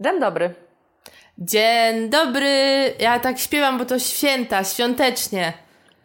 Dzień 0.00 0.20
dobry. 0.20 0.50
Dzień 1.38 2.10
dobry. 2.10 2.48
Ja 2.98 3.20
tak 3.20 3.38
śpiewam, 3.38 3.78
bo 3.78 3.84
to 3.84 3.98
święta, 3.98 4.64
świątecznie. 4.64 5.52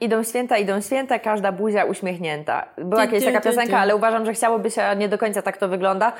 Idą 0.01 0.23
święta, 0.23 0.57
idą 0.57 0.81
święta, 0.81 1.19
każda 1.19 1.51
buzia 1.51 1.83
uśmiechnięta. 1.83 2.65
Była 2.77 3.07
kiedyś 3.07 3.25
taka 3.25 3.41
piosenka, 3.41 3.79
ale 3.79 3.95
uważam, 3.95 4.25
że 4.25 4.33
chciałoby 4.33 4.71
się, 4.71 4.83
a 4.83 4.93
nie 4.93 5.09
do 5.09 5.17
końca 5.17 5.41
tak 5.41 5.57
to 5.57 5.67
wygląda, 5.67 6.13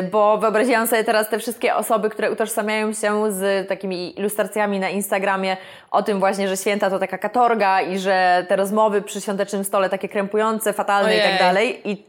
y, 0.00 0.02
bo 0.02 0.38
wyobraziłam 0.38 0.86
sobie 0.86 1.04
teraz 1.04 1.28
te 1.28 1.38
wszystkie 1.38 1.74
osoby, 1.74 2.10
które 2.10 2.32
utożsamiają 2.32 2.92
się 2.92 3.32
z 3.32 3.68
takimi 3.68 4.18
ilustracjami 4.18 4.80
na 4.80 4.90
Instagramie 4.90 5.56
o 5.90 6.02
tym 6.02 6.18
właśnie, 6.18 6.48
że 6.48 6.56
święta 6.56 6.90
to 6.90 6.98
taka 6.98 7.18
katorga 7.18 7.82
i 7.82 7.98
że 7.98 8.46
te 8.48 8.56
rozmowy 8.56 9.02
przy 9.02 9.20
świątecznym 9.20 9.64
stole 9.64 9.88
takie 9.88 10.08
krępujące, 10.08 10.72
fatalne 10.72 11.08
Ojej. 11.08 11.20
i 11.20 11.22
tak 11.22 11.38
dalej. 11.38 11.90
I 11.90 12.04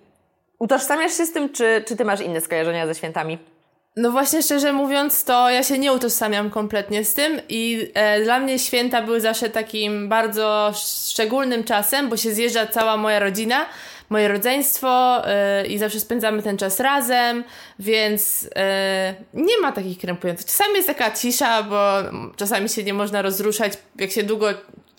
utożsamiasz 0.59 1.17
się 1.17 1.25
z 1.25 1.33
tym, 1.33 1.53
czy, 1.53 1.83
czy 1.87 1.95
ty 1.95 2.05
masz 2.05 2.21
inne 2.21 2.41
skojarzenia 2.41 2.87
ze 2.87 2.95
świętami? 2.95 3.54
No 3.97 4.11
właśnie, 4.11 4.43
szczerze 4.43 4.73
mówiąc, 4.73 5.23
to 5.23 5.49
ja 5.49 5.63
się 5.63 5.79
nie 5.79 5.93
utożsamiam 5.93 6.49
kompletnie 6.49 7.05
z 7.05 7.13
tym 7.13 7.41
i 7.49 7.91
e, 7.93 8.23
dla 8.23 8.39
mnie 8.39 8.59
święta 8.59 9.01
były 9.01 9.21
zawsze 9.21 9.49
takim 9.49 10.09
bardzo 10.09 10.73
szczególnym 11.09 11.63
czasem, 11.63 12.09
bo 12.09 12.17
się 12.17 12.33
zjeżdża 12.33 12.67
cała 12.67 12.97
moja 12.97 13.19
rodzina, 13.19 13.65
moje 14.09 14.27
rodzeństwo 14.27 15.21
e, 15.27 15.65
i 15.67 15.77
zawsze 15.77 15.99
spędzamy 15.99 16.43
ten 16.43 16.57
czas 16.57 16.79
razem, 16.79 17.43
więc 17.79 18.49
e, 18.55 19.15
nie 19.33 19.57
ma 19.61 19.71
takich 19.71 19.97
krępujących. 19.97 20.45
Czasami 20.45 20.75
jest 20.75 20.87
taka 20.87 21.11
cisza, 21.11 21.63
bo 21.63 21.91
czasami 22.35 22.69
się 22.69 22.83
nie 22.83 22.93
można 22.93 23.21
rozruszać, 23.21 23.73
jak 23.99 24.11
się 24.11 24.23
długo 24.23 24.49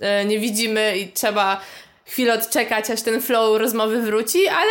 e, 0.00 0.24
nie 0.24 0.38
widzimy 0.38 0.98
i 0.98 1.12
trzeba 1.12 1.60
chwilę 2.06 2.34
odczekać, 2.34 2.90
aż 2.90 3.02
ten 3.02 3.20
flow 3.20 3.60
rozmowy 3.60 4.02
wróci, 4.02 4.48
ale 4.48 4.70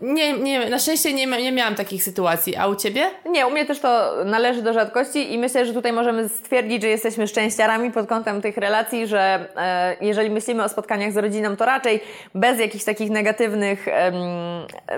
nie, 0.00 0.32
nie, 0.32 0.70
na 0.70 0.78
szczęście 0.78 1.12
nie, 1.12 1.26
nie 1.26 1.52
miałam 1.52 1.74
takich 1.74 2.04
sytuacji. 2.04 2.56
A 2.56 2.66
u 2.66 2.76
Ciebie? 2.76 3.10
Nie, 3.30 3.46
u 3.46 3.50
mnie 3.50 3.66
też 3.66 3.80
to 3.80 4.12
należy 4.24 4.62
do 4.62 4.72
rzadkości 4.72 5.32
i 5.32 5.38
myślę, 5.38 5.66
że 5.66 5.72
tutaj 5.72 5.92
możemy 5.92 6.28
stwierdzić, 6.28 6.82
że 6.82 6.88
jesteśmy 6.88 7.26
szczęściarami 7.26 7.90
pod 7.90 8.06
kątem 8.06 8.42
tych 8.42 8.56
relacji, 8.56 9.06
że 9.06 9.46
e, 9.56 9.96
jeżeli 10.00 10.30
myślimy 10.30 10.64
o 10.64 10.68
spotkaniach 10.68 11.12
z 11.12 11.16
rodziną, 11.16 11.56
to 11.56 11.64
raczej 11.64 12.00
bez 12.34 12.60
jakichś 12.60 12.84
takich 12.84 13.10
negatywnych 13.10 13.86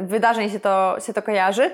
wydarzeń 0.00 0.50
się 0.50 0.60
to, 0.60 0.96
się 1.06 1.12
to 1.12 1.22
kojarzy. 1.22 1.70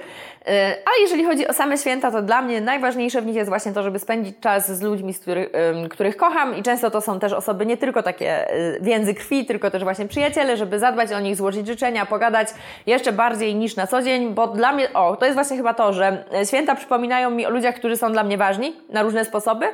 E, 0.46 0.77
jeżeli 1.00 1.24
chodzi 1.24 1.48
o 1.48 1.52
same 1.52 1.78
święta, 1.78 2.11
to 2.11 2.22
dla 2.22 2.42
mnie 2.42 2.61
najważniejsze 2.61 3.22
w 3.22 3.27
nich 3.27 3.36
jest 3.36 3.48
właśnie 3.48 3.72
to, 3.72 3.83
żeby 3.83 3.98
spędzić 3.98 4.36
czas 4.41 4.72
z 4.72 4.83
ludźmi, 4.83 5.14
z 5.14 5.20
których, 5.20 5.48
których 5.91 6.17
kocham 6.17 6.56
i 6.56 6.62
często 6.62 6.91
to 6.91 7.00
są 7.00 7.20
też 7.20 7.33
osoby 7.33 7.67
nie 7.67 7.77
tylko 7.77 8.02
takie 8.02 8.50
e, 8.50 8.80
więzy 8.80 9.14
krwi, 9.14 9.46
tylko 9.46 9.70
też 9.70 9.84
właśnie 9.91 10.08
przyjaciele, 10.08 10.56
żeby 10.56 10.78
zadbać 10.78 11.12
o 11.12 11.20
nich, 11.20 11.36
złożyć 11.36 11.66
życzenia, 11.66 12.06
pogadać 12.06 12.48
jeszcze 12.86 13.12
bardziej 13.12 13.55
niż 13.55 13.77
na 13.77 13.86
co 13.86 14.02
dzień, 14.02 14.34
bo 14.34 14.46
dla 14.46 14.72
mnie, 14.72 14.92
o, 14.92 15.16
to 15.16 15.24
jest 15.24 15.36
właśnie 15.36 15.56
chyba 15.56 15.74
to, 15.74 15.92
że 15.92 16.24
święta 16.44 16.74
przypominają 16.74 17.30
mi 17.30 17.46
o 17.46 17.50
ludziach, 17.50 17.74
którzy 17.74 17.96
są 17.96 18.12
dla 18.12 18.24
mnie 18.24 18.38
ważni 18.38 18.77
na 18.88 19.02
różne 19.02 19.24
sposoby 19.24 19.66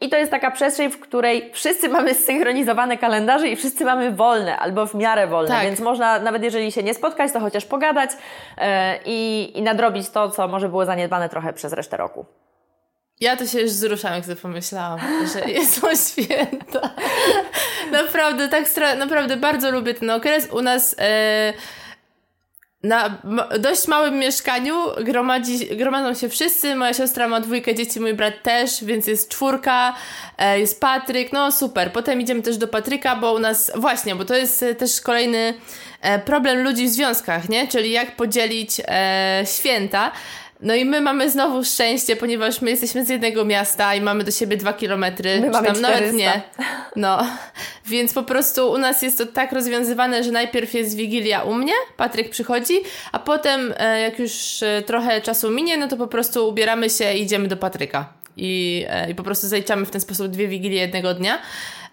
i 0.00 0.08
to 0.08 0.16
jest 0.16 0.30
taka 0.30 0.50
przestrzeń, 0.50 0.90
w 0.90 1.00
której 1.00 1.50
wszyscy 1.52 1.88
mamy 1.88 2.14
zsynchronizowane 2.22 2.98
kalendarze 2.98 3.48
i 3.48 3.56
wszyscy 3.56 3.84
mamy 3.84 4.10
wolne 4.10 4.58
albo 4.58 4.86
w 4.86 4.94
miarę 4.94 5.26
wolne, 5.26 5.50
tak. 5.50 5.62
więc 5.62 5.80
można 5.80 6.18
nawet 6.18 6.42
jeżeli 6.42 6.72
się 6.72 6.82
nie 6.82 6.94
spotkać, 6.94 7.32
to 7.32 7.40
chociaż 7.40 7.64
pogadać 7.64 8.10
yy, 8.10 8.64
i, 9.04 9.52
i 9.54 9.62
nadrobić 9.62 10.10
to, 10.10 10.30
co 10.30 10.48
może 10.48 10.68
było 10.68 10.84
zaniedbane 10.84 11.28
trochę 11.28 11.52
przez 11.52 11.72
resztę 11.72 11.96
roku. 11.96 12.26
Ja 13.22 13.36
to 13.36 13.46
się 13.46 13.60
już 13.60 13.70
wzruszam, 13.70 14.14
jak 14.14 14.24
sobie 14.24 14.36
pomyślałam, 14.36 15.00
że 15.32 15.40
są 15.80 16.12
święta. 16.12 16.90
naprawdę, 17.92 18.48
tak 18.48 18.64
naprawdę 18.98 19.36
bardzo 19.36 19.70
lubię 19.70 19.94
ten 19.94 20.10
okres. 20.10 20.48
U 20.50 20.62
nas 20.62 20.94
e, 20.98 21.52
na 22.82 23.22
dość 23.58 23.88
małym 23.88 24.18
mieszkaniu 24.18 24.74
gromadzi, 25.00 25.76
gromadzą 25.76 26.14
się 26.14 26.28
wszyscy. 26.28 26.74
Moja 26.74 26.94
siostra 26.94 27.28
ma 27.28 27.40
dwójkę 27.40 27.74
dzieci, 27.74 28.00
mój 28.00 28.14
brat 28.14 28.42
też, 28.42 28.84
więc 28.84 29.06
jest 29.06 29.28
czwórka, 29.28 29.94
e, 30.38 30.60
jest 30.60 30.80
Patryk, 30.80 31.32
no 31.32 31.52
super. 31.52 31.92
Potem 31.92 32.20
idziemy 32.20 32.42
też 32.42 32.56
do 32.56 32.68
Patryka, 32.68 33.16
bo 33.16 33.32
u 33.32 33.38
nas, 33.38 33.72
właśnie, 33.74 34.14
bo 34.14 34.24
to 34.24 34.34
jest 34.34 34.62
e, 34.62 34.74
też 34.74 35.00
kolejny 35.00 35.54
e, 36.00 36.18
problem 36.18 36.62
ludzi 36.62 36.86
w 36.86 36.90
związkach, 36.90 37.48
nie? 37.48 37.68
Czyli 37.68 37.90
jak 37.90 38.16
podzielić 38.16 38.80
e, 38.88 39.44
święta. 39.46 40.12
No 40.62 40.74
i 40.74 40.84
my 40.84 41.00
mamy 41.00 41.30
znowu 41.30 41.64
szczęście, 41.64 42.16
ponieważ 42.16 42.60
my 42.60 42.70
jesteśmy 42.70 43.04
z 43.04 43.08
jednego 43.08 43.44
miasta 43.44 43.94
i 43.94 44.00
mamy 44.00 44.24
do 44.24 44.30
siebie 44.30 44.56
dwa 44.56 44.72
kilometry. 44.72 45.40
My 45.40 45.50
mamy 45.50 45.66
tam 45.66 45.76
400. 45.76 46.00
nawet 46.00 46.14
nie. 46.14 46.42
No, 46.96 47.26
więc 47.86 48.12
po 48.12 48.22
prostu 48.22 48.70
u 48.70 48.78
nas 48.78 49.02
jest 49.02 49.18
to 49.18 49.26
tak 49.26 49.52
rozwiązywane, 49.52 50.24
że 50.24 50.30
najpierw 50.30 50.74
jest 50.74 50.96
Wigilia 50.96 51.42
u 51.42 51.54
mnie, 51.54 51.72
Patryk 51.96 52.30
przychodzi, 52.30 52.74
a 53.12 53.18
potem 53.18 53.74
e, 53.76 54.00
jak 54.00 54.18
już 54.18 54.62
e, 54.62 54.82
trochę 54.82 55.20
czasu 55.20 55.50
minie, 55.50 55.76
no 55.76 55.88
to 55.88 55.96
po 55.96 56.06
prostu 56.06 56.48
ubieramy 56.48 56.90
się 56.90 57.12
i 57.12 57.22
idziemy 57.22 57.48
do 57.48 57.56
Patryka. 57.56 58.12
I, 58.36 58.84
e, 58.88 59.10
i 59.10 59.14
po 59.14 59.22
prostu 59.22 59.48
zaliczamy 59.48 59.86
w 59.86 59.90
ten 59.90 60.00
sposób 60.00 60.26
dwie 60.26 60.48
Wigilie 60.48 60.80
jednego 60.80 61.14
dnia. 61.14 61.38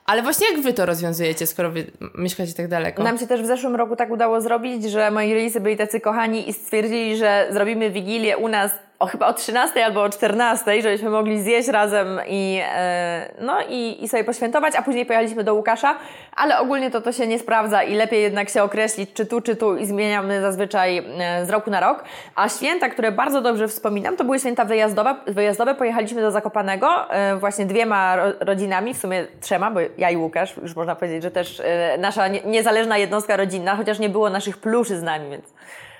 Ale 0.10 0.22
właśnie 0.22 0.52
jak 0.52 0.62
wy 0.62 0.74
to 0.74 0.86
rozwiązujecie, 0.86 1.48
skoro 1.48 1.72
wy 1.72 1.92
mieszkacie 2.16 2.54
tak 2.54 2.68
daleko? 2.68 3.04
Nam 3.04 3.18
się 3.18 3.28
też 3.28 3.42
w 3.42 3.46
zeszłym 3.46 3.76
roku 3.76 3.96
tak 3.96 4.12
udało 4.12 4.42
zrobić, 4.42 4.84
że 4.84 5.12
moi 5.12 5.34
rodzice 5.34 5.60
byli 5.60 5.78
tacy 5.78 6.00
kochani 6.00 6.50
i 6.50 6.54
stwierdzili, 6.54 7.18
że 7.18 7.48
zrobimy 7.52 7.90
Wigilię 7.90 8.38
u 8.38 8.48
nas 8.48 8.72
o 9.00 9.08
chyba 9.08 9.28
o 9.28 9.34
13 9.34 9.86
albo 9.86 10.04
o 10.04 10.10
14, 10.10 10.82
żebyśmy 10.82 11.10
mogli 11.10 11.42
zjeść 11.42 11.68
razem 11.68 12.20
i, 12.28 12.62
e, 12.64 13.34
no, 13.42 13.58
i, 13.70 14.04
i 14.04 14.08
sobie 14.08 14.24
poświętować, 14.24 14.76
a 14.76 14.82
później 14.82 15.06
pojechaliśmy 15.06 15.44
do 15.44 15.54
Łukasza, 15.54 15.96
ale 16.36 16.60
ogólnie 16.60 16.92
to 16.92 17.02
to 17.02 17.12
się 17.12 17.28
nie 17.28 17.40
sprawdza 17.40 17.84
i 17.84 17.96
lepiej 17.96 18.22
jednak 18.22 18.50
się 18.50 18.64
określić, 18.64 19.14
czy 19.14 19.26
tu, 19.26 19.42
czy 19.42 19.56
tu 19.56 19.78
i 19.78 19.86
zmieniamy 19.86 20.42
zazwyczaj 20.42 20.98
e, 20.98 21.46
z 21.46 21.50
roku 21.50 21.72
na 21.72 21.80
rok. 21.80 22.04
A 22.36 22.50
święta, 22.50 22.90
które 22.90 23.12
bardzo 23.12 23.42
dobrze 23.42 23.68
wspominam, 23.68 24.18
to 24.18 24.24
były 24.24 24.40
święta 24.40 24.66
wyjazdowe. 24.66 25.16
wyjazdowe. 25.28 25.76
Pojechaliśmy 25.76 26.22
do 26.22 26.32
Zakopanego 26.32 27.14
e, 27.14 27.36
właśnie 27.36 27.66
dwiema 27.66 28.16
rodzinami, 28.40 28.94
w 28.94 28.98
sumie 28.98 29.28
trzema, 29.42 29.72
bo 29.72 29.80
ja 29.98 30.10
i 30.10 30.18
Łukasz, 30.18 30.58
już 30.58 30.76
można 30.76 30.96
powiedzieć, 30.96 31.24
że 31.24 31.32
też 31.32 31.62
nasza 31.98 32.28
niezależna 32.28 32.98
jednostka 32.98 33.38
rodzinna, 33.38 33.76
chociaż 33.76 34.00
nie 34.00 34.10
było 34.10 34.30
naszych 34.30 34.58
pluszy 34.58 35.00
z 35.00 35.04
nami, 35.04 35.30
więc 35.30 35.46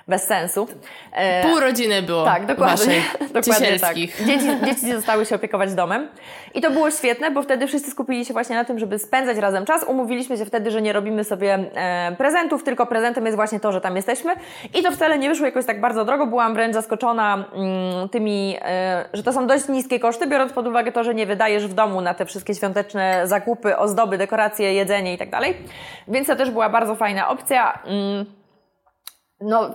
bez 0.08 0.24
sensu. 0.24 0.68
E, 1.12 1.42
Pół 1.42 1.60
rodziny 1.60 2.02
było. 2.02 2.24
Tak, 2.24 2.46
dokładnie. 2.46 3.02
dokładnie 3.40 3.78
tak. 3.78 3.96
Dzieci, 3.96 4.46
dzieci 4.64 4.92
zostały 4.92 5.26
się 5.26 5.34
opiekować 5.34 5.74
domem. 5.74 6.08
I 6.54 6.60
to 6.60 6.70
było 6.70 6.90
świetne, 6.90 7.30
bo 7.30 7.42
wtedy 7.42 7.66
wszyscy 7.66 7.90
skupili 7.90 8.24
się 8.24 8.32
właśnie 8.32 8.56
na 8.56 8.64
tym, 8.64 8.78
żeby 8.78 8.98
spędzać 8.98 9.36
razem 9.36 9.64
czas. 9.64 9.84
Umówiliśmy 9.84 10.36
się 10.36 10.44
wtedy, 10.44 10.70
że 10.70 10.82
nie 10.82 10.92
robimy 10.92 11.24
sobie 11.24 11.58
e, 11.74 12.16
prezentów, 12.18 12.64
tylko 12.64 12.86
prezentem 12.86 13.24
jest 13.26 13.36
właśnie 13.36 13.60
to, 13.60 13.72
że 13.72 13.80
tam 13.80 13.96
jesteśmy. 13.96 14.34
I 14.74 14.82
to 14.82 14.92
wcale 14.92 15.18
nie 15.18 15.28
wyszło 15.28 15.46
jakoś 15.46 15.66
tak 15.66 15.80
bardzo 15.80 16.04
drogo. 16.04 16.26
Byłam 16.26 16.54
wręcz 16.54 16.74
zaskoczona 16.74 17.44
mm, 17.54 18.08
tymi, 18.08 18.56
e, 18.62 19.04
że 19.12 19.22
to 19.22 19.32
są 19.32 19.46
dość 19.46 19.68
niskie 19.68 20.00
koszty, 20.00 20.26
biorąc 20.26 20.52
pod 20.52 20.66
uwagę 20.66 20.92
to, 20.92 21.04
że 21.04 21.14
nie 21.14 21.26
wydajesz 21.26 21.66
w 21.66 21.74
domu 21.74 22.00
na 22.00 22.14
te 22.14 22.26
wszystkie 22.26 22.54
świąteczne 22.54 23.22
zakupy, 23.24 23.76
ozdoby, 23.76 24.18
dekoracje, 24.18 24.74
jedzenie 24.74 25.14
i 25.14 25.18
tak 25.18 25.30
dalej. 25.30 25.56
Więc 26.08 26.26
to 26.26 26.36
też 26.36 26.50
była 26.50 26.68
bardzo 26.68 26.94
fajna 26.94 27.28
opcja. 27.28 27.78
No, 29.40 29.74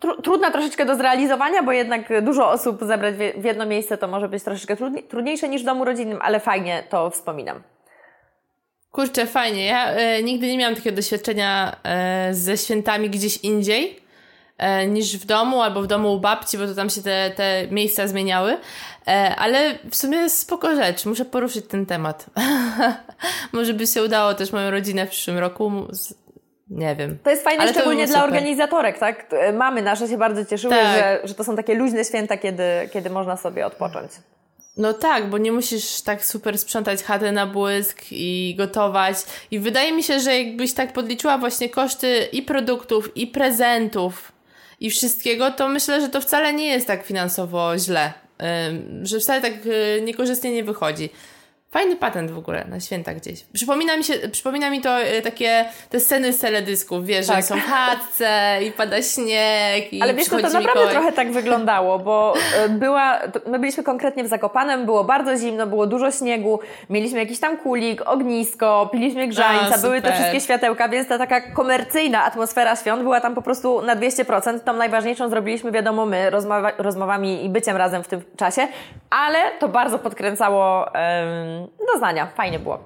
tru, 0.00 0.22
trudna 0.22 0.50
troszeczkę 0.50 0.86
do 0.86 0.96
zrealizowania, 0.96 1.62
bo 1.62 1.72
jednak 1.72 2.24
dużo 2.24 2.50
osób 2.50 2.78
zebrać 2.84 3.14
w 3.36 3.44
jedno 3.44 3.66
miejsce 3.66 3.98
to 3.98 4.08
może 4.08 4.28
być 4.28 4.42
troszeczkę 4.42 4.76
trudniejsze 5.08 5.48
niż 5.48 5.62
w 5.62 5.66
domu 5.66 5.84
rodzinnym, 5.84 6.18
ale 6.22 6.40
fajnie 6.40 6.84
to 6.88 7.10
wspominam. 7.10 7.62
Kurczę, 8.92 9.26
fajnie. 9.26 9.66
Ja 9.66 9.90
e, 9.90 10.22
nigdy 10.22 10.46
nie 10.46 10.58
miałam 10.58 10.74
takiego 10.74 10.96
doświadczenia 10.96 11.76
e, 11.84 12.34
ze 12.34 12.56
świętami 12.56 13.10
gdzieś 13.10 13.36
indziej 13.36 14.00
e, 14.58 14.86
niż 14.86 15.16
w 15.16 15.26
domu 15.26 15.62
albo 15.62 15.82
w 15.82 15.86
domu 15.86 16.12
u 16.12 16.20
babci, 16.20 16.58
bo 16.58 16.66
to 16.66 16.74
tam 16.74 16.90
się 16.90 17.02
te, 17.02 17.30
te 17.30 17.66
miejsca 17.70 18.08
zmieniały. 18.08 18.56
E, 19.06 19.36
ale 19.36 19.78
w 19.90 19.96
sumie 19.96 20.30
spoko 20.30 20.76
rzecz. 20.76 21.06
Muszę 21.06 21.24
poruszyć 21.24 21.66
ten 21.66 21.86
temat. 21.86 22.26
Może 23.52 23.74
by 23.74 23.86
się 23.86 24.02
udało 24.02 24.34
też 24.34 24.52
moją 24.52 24.70
rodzinę 24.70 25.06
w 25.06 25.10
przyszłym 25.10 25.38
roku 25.38 25.72
nie 26.70 26.96
wiem. 26.96 27.18
To 27.22 27.30
jest 27.30 27.44
fajne 27.44 27.62
Ale 27.62 27.72
szczególnie 27.72 28.06
dla 28.06 28.24
organizatorek, 28.24 28.98
tak? 28.98 29.26
Mamy 29.54 29.82
nasze 29.82 30.08
się 30.08 30.18
bardzo 30.18 30.44
cieszyły, 30.44 30.74
tak. 30.74 30.98
że, 30.98 31.28
że 31.28 31.34
to 31.34 31.44
są 31.44 31.56
takie 31.56 31.74
luźne 31.74 32.04
święta, 32.04 32.36
kiedy, 32.36 32.64
kiedy 32.92 33.10
można 33.10 33.36
sobie 33.36 33.66
odpocząć. 33.66 34.10
No 34.76 34.92
tak, 34.92 35.30
bo 35.30 35.38
nie 35.38 35.52
musisz 35.52 36.02
tak 36.02 36.24
super 36.24 36.58
sprzątać 36.58 37.02
chatę 37.02 37.32
na 37.32 37.46
błysk 37.46 38.02
i 38.10 38.54
gotować. 38.58 39.16
I 39.50 39.58
wydaje 39.58 39.92
mi 39.92 40.02
się, 40.02 40.20
że 40.20 40.38
jakbyś 40.38 40.72
tak 40.72 40.92
podliczyła 40.92 41.38
właśnie 41.38 41.68
koszty 41.68 42.28
i 42.32 42.42
produktów, 42.42 43.16
i 43.16 43.26
prezentów, 43.26 44.32
i 44.80 44.90
wszystkiego, 44.90 45.50
to 45.50 45.68
myślę, 45.68 46.00
że 46.00 46.08
to 46.08 46.20
wcale 46.20 46.52
nie 46.52 46.66
jest 46.66 46.86
tak 46.86 47.04
finansowo 47.04 47.78
źle. 47.78 48.12
Że 49.02 49.20
wcale 49.20 49.40
tak 49.40 49.52
y, 49.66 50.02
niekorzystnie 50.04 50.52
nie 50.52 50.64
wychodzi. 50.64 51.10
Fajny 51.70 51.96
patent 51.96 52.30
w 52.30 52.38
ogóle 52.38 52.64
na 52.64 52.80
święta 52.80 53.14
gdzieś. 53.14 53.44
Przypomina 53.52 53.96
mi, 53.96 54.04
się, 54.04 54.14
przypomina 54.32 54.70
mi 54.70 54.80
to 54.80 55.00
e, 55.00 55.22
takie 55.22 55.64
te 55.90 56.00
sceny 56.00 56.32
z 56.32 56.38
teledysków, 56.38 57.06
wiesz, 57.06 57.26
tak. 57.26 57.36
że 57.36 57.42
są 57.42 57.56
w 57.56 57.62
chatce 57.62 58.58
i 58.66 58.72
pada 58.72 59.02
śnieg 59.02 59.92
i 59.92 60.02
Ale 60.02 60.14
wiesz, 60.14 60.28
to, 60.28 60.36
to 60.36 60.42
naprawdę 60.42 60.60
Mikołaj. 60.60 60.90
trochę 60.90 61.12
tak 61.12 61.32
wyglądało, 61.32 61.98
bo 61.98 62.34
e, 62.56 62.68
była, 62.68 63.20
my 63.46 63.58
byliśmy 63.58 63.82
konkretnie 63.82 64.24
w 64.24 64.26
Zakopanem, 64.26 64.84
było 64.84 65.04
bardzo 65.04 65.36
zimno, 65.36 65.66
było 65.66 65.86
dużo 65.86 66.10
śniegu, 66.10 66.60
mieliśmy 66.90 67.18
jakiś 67.18 67.40
tam 67.40 67.56
kulik, 67.56 68.02
ognisko, 68.06 68.88
piliśmy 68.92 69.28
grzańca, 69.28 69.74
A, 69.74 69.78
były 69.78 70.02
te 70.02 70.12
wszystkie 70.12 70.40
światełka, 70.40 70.88
więc 70.88 71.08
ta 71.08 71.18
taka 71.18 71.40
komercyjna 71.40 72.24
atmosfera 72.24 72.76
świąt 72.76 73.02
była 73.02 73.20
tam 73.20 73.34
po 73.34 73.42
prostu 73.42 73.82
na 73.82 73.96
200%. 73.96 74.60
Tą 74.60 74.72
najważniejszą 74.72 75.28
zrobiliśmy, 75.28 75.72
wiadomo, 75.72 76.06
my 76.06 76.30
rozmowa, 76.30 76.72
rozmowami 76.78 77.44
i 77.44 77.48
byciem 77.48 77.76
razem 77.76 78.02
w 78.02 78.08
tym 78.08 78.22
czasie, 78.36 78.68
ale 79.10 79.38
to 79.58 79.68
bardzo 79.68 79.98
podkręcało 79.98 80.84
um, 80.84 81.57
doznania. 81.92 82.26
Fajnie 82.26 82.58
było. 82.58 82.78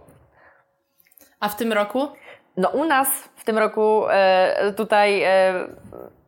A 1.41 1.49
w 1.49 1.57
tym 1.57 1.73
roku? 1.73 2.09
No 2.57 2.69
u 2.69 2.85
nas 2.85 3.09
w 3.37 3.45
tym 3.45 3.59
roku 3.59 4.05
e, 4.11 4.73
tutaj 4.77 5.23
e, 5.23 5.55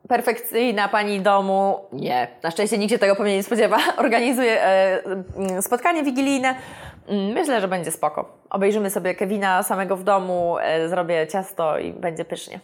perfekcyjna 0.08 0.88
pani 0.88 1.20
domu, 1.20 1.88
nie, 1.92 2.28
na 2.42 2.50
szczęście 2.50 2.78
nikt 2.78 2.92
się 2.92 2.98
tego 2.98 3.16
pewnie 3.16 3.36
nie 3.36 3.42
spodziewa, 3.42 3.78
organizuje 3.96 4.62
e, 4.62 5.02
spotkanie 5.62 6.02
wigilijne. 6.02 6.54
Mm, 7.08 7.32
myślę, 7.32 7.60
że 7.60 7.68
będzie 7.68 7.90
spoko. 7.90 8.38
Obejrzymy 8.50 8.90
sobie 8.90 9.14
Kevina 9.14 9.62
samego 9.62 9.96
w 9.96 10.04
domu, 10.04 10.56
e, 10.60 10.88
zrobię 10.88 11.26
ciasto 11.26 11.78
i 11.78 11.92
będzie 11.92 12.24
pysznie. 12.24 12.60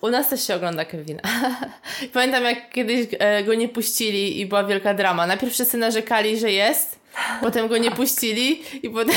U 0.00 0.10
nas 0.10 0.28
też 0.28 0.46
się 0.46 0.54
ogląda 0.54 0.84
Kevina. 0.84 1.22
Pamiętam, 2.12 2.44
jak 2.44 2.70
kiedyś 2.70 3.06
e, 3.18 3.44
go 3.44 3.54
nie 3.54 3.68
puścili 3.68 4.40
i 4.40 4.46
była 4.46 4.64
wielka 4.64 4.94
drama. 4.94 5.26
Najpierw 5.26 5.52
wszyscy 5.52 5.78
narzekali, 5.78 6.38
że 6.38 6.52
jest, 6.52 6.98
potem 7.40 7.68
go 7.68 7.78
nie 7.78 7.90
puścili 7.90 8.62
i 8.82 8.90
potem 8.90 9.14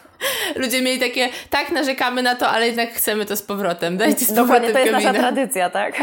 ludzie 0.62 0.82
mieli 0.82 1.00
takie, 1.00 1.28
tak 1.50 1.70
narzekamy 1.70 2.22
na 2.22 2.34
to, 2.34 2.48
ale 2.48 2.66
jednak 2.66 2.92
chcemy 2.92 3.26
to 3.26 3.36
z 3.36 3.42
powrotem. 3.42 3.96
Dajcie 3.96 4.24
z 4.24 4.28
powrotem 4.28 4.46
Dokładnie, 4.46 4.72
to 4.72 4.78
jest 4.78 4.90
Kevina. 4.90 5.12
nasza 5.12 5.20
tradycja, 5.20 5.70
tak? 5.70 6.00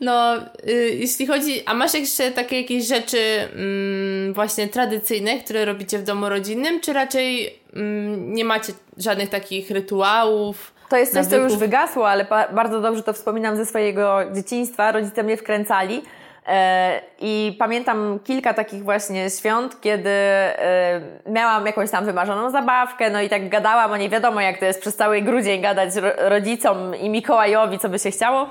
No, 0.00 0.36
y, 0.68 0.96
jeśli 0.98 1.26
chodzi, 1.26 1.62
a 1.66 1.74
masz 1.74 1.94
jeszcze 1.94 2.30
takie 2.30 2.60
jakieś 2.60 2.86
rzeczy 2.86 3.18
mm, 3.18 4.32
właśnie 4.34 4.68
tradycyjne, 4.68 5.40
które 5.40 5.64
robicie 5.64 5.98
w 5.98 6.02
domu 6.02 6.28
rodzinnym, 6.28 6.80
czy 6.80 6.92
raczej 6.92 7.58
mm, 7.74 8.34
nie 8.34 8.44
macie 8.44 8.72
żadnych 8.98 9.28
takich 9.28 9.70
rytuałów? 9.70 10.74
To 10.88 10.96
jest 10.96 11.14
coś, 11.14 11.26
co 11.26 11.36
już 11.36 11.56
wygasło, 11.56 12.10
ale 12.10 12.26
bardzo 12.52 12.80
dobrze 12.80 13.02
to 13.02 13.12
wspominam 13.12 13.56
ze 13.56 13.66
swojego 13.66 14.18
dzieciństwa. 14.32 14.92
Rodzice 14.92 15.22
mnie 15.22 15.36
wkręcali. 15.36 16.02
E, 16.48 17.00
I 17.20 17.56
pamiętam 17.58 18.18
kilka 18.24 18.54
takich 18.54 18.84
właśnie 18.84 19.30
świąt, 19.30 19.80
kiedy 19.80 20.10
e, 20.10 21.00
miałam 21.26 21.66
jakąś 21.66 21.90
tam 21.90 22.04
wymarzoną 22.04 22.50
zabawkę, 22.50 23.10
no 23.10 23.20
i 23.20 23.28
tak 23.28 23.48
gadałam 23.48 23.92
o 23.92 23.96
niej. 23.96 24.08
Wiadomo, 24.08 24.40
jak 24.40 24.58
to 24.58 24.64
jest 24.64 24.80
przez 24.80 24.96
cały 24.96 25.22
grudzień 25.22 25.62
gadać 25.62 25.90
rodzicom 26.18 26.96
i 26.96 27.10
Mikołajowi, 27.10 27.78
co 27.78 27.88
by 27.88 27.98
się 27.98 28.10
chciało. 28.10 28.50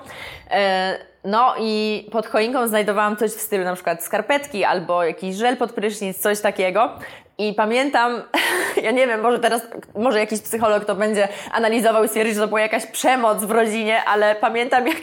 E, 0.52 0.98
no 1.24 1.54
i 1.60 2.06
pod 2.12 2.28
choinką 2.28 2.68
znajdowałam 2.68 3.18
coś 3.18 3.32
w 3.32 3.42
stylu 3.42 3.64
na 3.64 3.74
przykład 3.74 4.04
skarpetki 4.04 4.64
albo 4.64 5.04
jakiś 5.04 5.36
żel 5.36 5.58
pod 5.58 5.72
prysznic, 5.72 6.18
coś 6.18 6.42
takiego. 6.42 6.90
I 7.38 7.54
pamiętam, 7.54 8.24
ja 8.84 8.92
nie 8.92 9.08
wiem, 9.08 9.22
może 9.22 9.40
teraz, 9.40 9.62
może 9.96 10.20
jakiś 10.20 10.42
psycholog 10.42 10.86
to 10.86 10.96
będzie 10.96 11.28
analizował 11.52 12.04
i 12.04 12.08
stwierdzić, 12.08 12.36
że 12.36 12.42
to 12.42 12.48
była 12.48 12.62
jakaś 12.62 12.86
przemoc 12.86 13.44
w 13.44 13.52
rodzinie, 13.52 14.04
ale 14.04 14.36
pamiętam 14.36 14.88
jak 14.88 14.98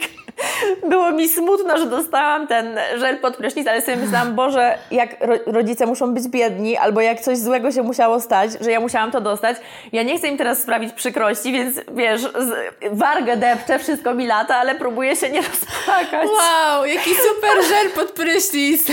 było 0.89 1.11
mi 1.11 1.29
smutno, 1.29 1.77
że 1.77 1.85
dostałam 1.85 2.47
ten 2.47 2.79
żel 2.97 3.17
pod 3.17 3.37
prysznic, 3.37 3.67
ale 3.67 3.81
sobie 3.81 3.97
myślałam, 3.97 4.35
Boże, 4.35 4.77
jak 4.91 5.09
rodzice 5.45 5.85
muszą 5.85 6.13
być 6.13 6.27
biedni, 6.27 6.77
albo 6.77 7.01
jak 7.01 7.19
coś 7.19 7.37
złego 7.37 7.71
się 7.71 7.83
musiało 7.83 8.19
stać, 8.19 8.51
że 8.61 8.71
ja 8.71 8.79
musiałam 8.79 9.11
to 9.11 9.21
dostać. 9.21 9.57
Ja 9.91 10.03
nie 10.03 10.17
chcę 10.17 10.27
im 10.27 10.37
teraz 10.37 10.61
sprawić 10.61 10.93
przykrości, 10.93 11.51
więc 11.51 11.77
wiesz, 11.91 12.21
wargę 12.91 13.37
depczę, 13.37 13.79
wszystko 13.79 14.13
mi 14.13 14.27
lata, 14.27 14.55
ale 14.55 14.75
próbuję 14.75 15.15
się 15.15 15.29
nie 15.29 15.41
rozpłakać. 15.41 16.29
Wow, 16.29 16.85
jaki 16.85 17.09
super 17.09 17.65
żel 17.69 17.89
pod 17.89 18.11
prysznic. 18.11 18.87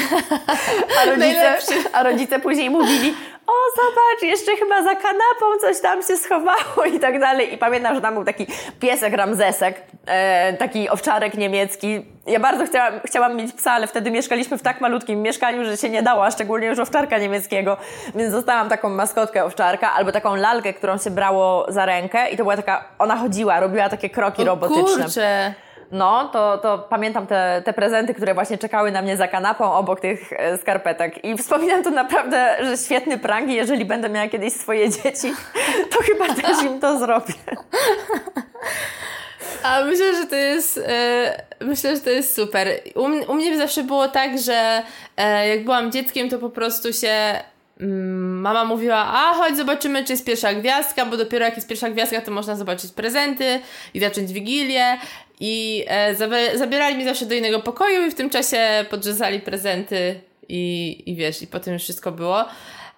A 1.02 1.10
rodzice, 1.10 1.56
a 1.92 2.02
rodzice 2.02 2.38
później 2.38 2.70
mówili, 2.70 3.14
o 3.50 3.76
zobacz, 3.76 4.22
jeszcze 4.22 4.56
chyba 4.56 4.82
za 4.82 4.94
kanapą 4.94 5.58
coś 5.60 5.80
tam 5.80 6.02
się 6.02 6.16
schowało 6.16 6.84
i 6.94 7.00
tak 7.00 7.20
dalej. 7.20 7.54
I 7.54 7.58
pamiętam, 7.58 7.94
że 7.94 8.00
tam 8.00 8.14
był 8.14 8.24
taki 8.24 8.46
piesek 8.80 9.14
Ramzesek, 9.14 9.82
e, 10.06 10.52
taki 10.52 10.88
owczarek 10.88 11.34
niemiecki. 11.34 12.06
Ja 12.26 12.40
bardzo 12.40 12.66
chciałam, 12.66 13.00
chciałam 13.04 13.36
mieć 13.36 13.52
psa, 13.52 13.72
ale 13.72 13.86
wtedy 13.86 14.10
mieszkaliśmy 14.10 14.58
w 14.58 14.62
tak 14.62 14.80
malutkim 14.80 15.22
mieszkaniu, 15.22 15.64
że 15.64 15.76
się 15.76 15.90
nie 15.90 16.02
dało, 16.02 16.30
szczególnie 16.30 16.66
już 16.66 16.78
owczarka 16.78 17.18
niemieckiego. 17.18 17.76
Więc 18.14 18.32
dostałam 18.32 18.68
taką 18.68 18.88
maskotkę 18.88 19.44
owczarka 19.44 19.92
albo 19.92 20.12
taką 20.12 20.36
lalkę, 20.36 20.72
którą 20.72 20.98
się 20.98 21.10
brało 21.10 21.66
za 21.68 21.86
rękę 21.86 22.30
i 22.30 22.36
to 22.36 22.42
była 22.42 22.56
taka, 22.56 22.84
ona 22.98 23.16
chodziła, 23.16 23.60
robiła 23.60 23.88
takie 23.88 24.10
kroki 24.10 24.42
o, 24.42 24.44
robotyczne. 24.44 25.04
Kurczę 25.04 25.54
no, 25.92 26.28
to, 26.28 26.58
to 26.58 26.78
pamiętam 26.78 27.26
te, 27.26 27.62
te 27.64 27.72
prezenty, 27.72 28.14
które 28.14 28.34
właśnie 28.34 28.58
czekały 28.58 28.92
na 28.92 29.02
mnie 29.02 29.16
za 29.16 29.28
kanapą 29.28 29.72
obok 29.72 30.00
tych 30.00 30.32
e, 30.32 30.58
skarpetek. 30.58 31.24
I 31.24 31.36
wspominam 31.36 31.82
to 31.82 31.90
naprawdę, 31.90 32.56
że 32.60 32.76
świetny 32.76 33.18
prank 33.18 33.48
i 33.48 33.54
jeżeli 33.54 33.84
będę 33.84 34.08
miała 34.08 34.28
kiedyś 34.28 34.52
swoje 34.52 34.90
dzieci, 34.90 35.34
to 35.90 35.98
chyba 36.02 36.34
też 36.34 36.62
im 36.62 36.80
to 36.80 36.98
zrobię. 36.98 37.34
A 39.62 39.84
myślę, 39.84 40.14
że 40.14 40.26
to 40.26 40.36
jest 40.36 40.80
e, 40.86 41.42
myślę, 41.60 41.96
że 41.96 42.02
to 42.02 42.10
jest 42.10 42.36
super. 42.36 42.68
U, 42.94 43.32
u 43.32 43.34
mnie 43.34 43.58
zawsze 43.58 43.82
było 43.82 44.08
tak, 44.08 44.38
że 44.38 44.82
e, 45.16 45.48
jak 45.48 45.64
byłam 45.64 45.92
dzieckiem, 45.92 46.28
to 46.28 46.38
po 46.38 46.50
prostu 46.50 46.92
się 46.92 47.40
mm, 47.80 48.40
mama 48.40 48.64
mówiła, 48.64 48.96
a 48.96 49.34
chodź 49.34 49.56
zobaczymy, 49.56 50.04
czy 50.04 50.12
jest 50.12 50.26
pierwsza 50.26 50.54
gwiazdka, 50.54 51.06
bo 51.06 51.16
dopiero 51.16 51.44
jak 51.44 51.56
jest 51.56 51.68
pierwsza 51.68 51.90
gwiazdka, 51.90 52.20
to 52.20 52.30
można 52.30 52.56
zobaczyć 52.56 52.92
prezenty 52.92 53.60
i 53.94 54.00
zacząć 54.00 54.32
wigilię. 54.32 54.98
I 55.40 55.84
e, 55.88 56.14
zabierali 56.54 56.96
mi 56.96 57.04
zawsze 57.04 57.26
do 57.26 57.34
innego 57.34 57.60
pokoju 57.60 58.06
i 58.06 58.10
w 58.10 58.14
tym 58.14 58.30
czasie 58.30 58.84
podrzucali 58.90 59.40
prezenty 59.40 60.20
i, 60.48 61.02
i 61.06 61.16
wiesz, 61.16 61.42
i 61.42 61.46
potem 61.46 61.74
już 61.74 61.82
wszystko 61.82 62.12
było. 62.12 62.44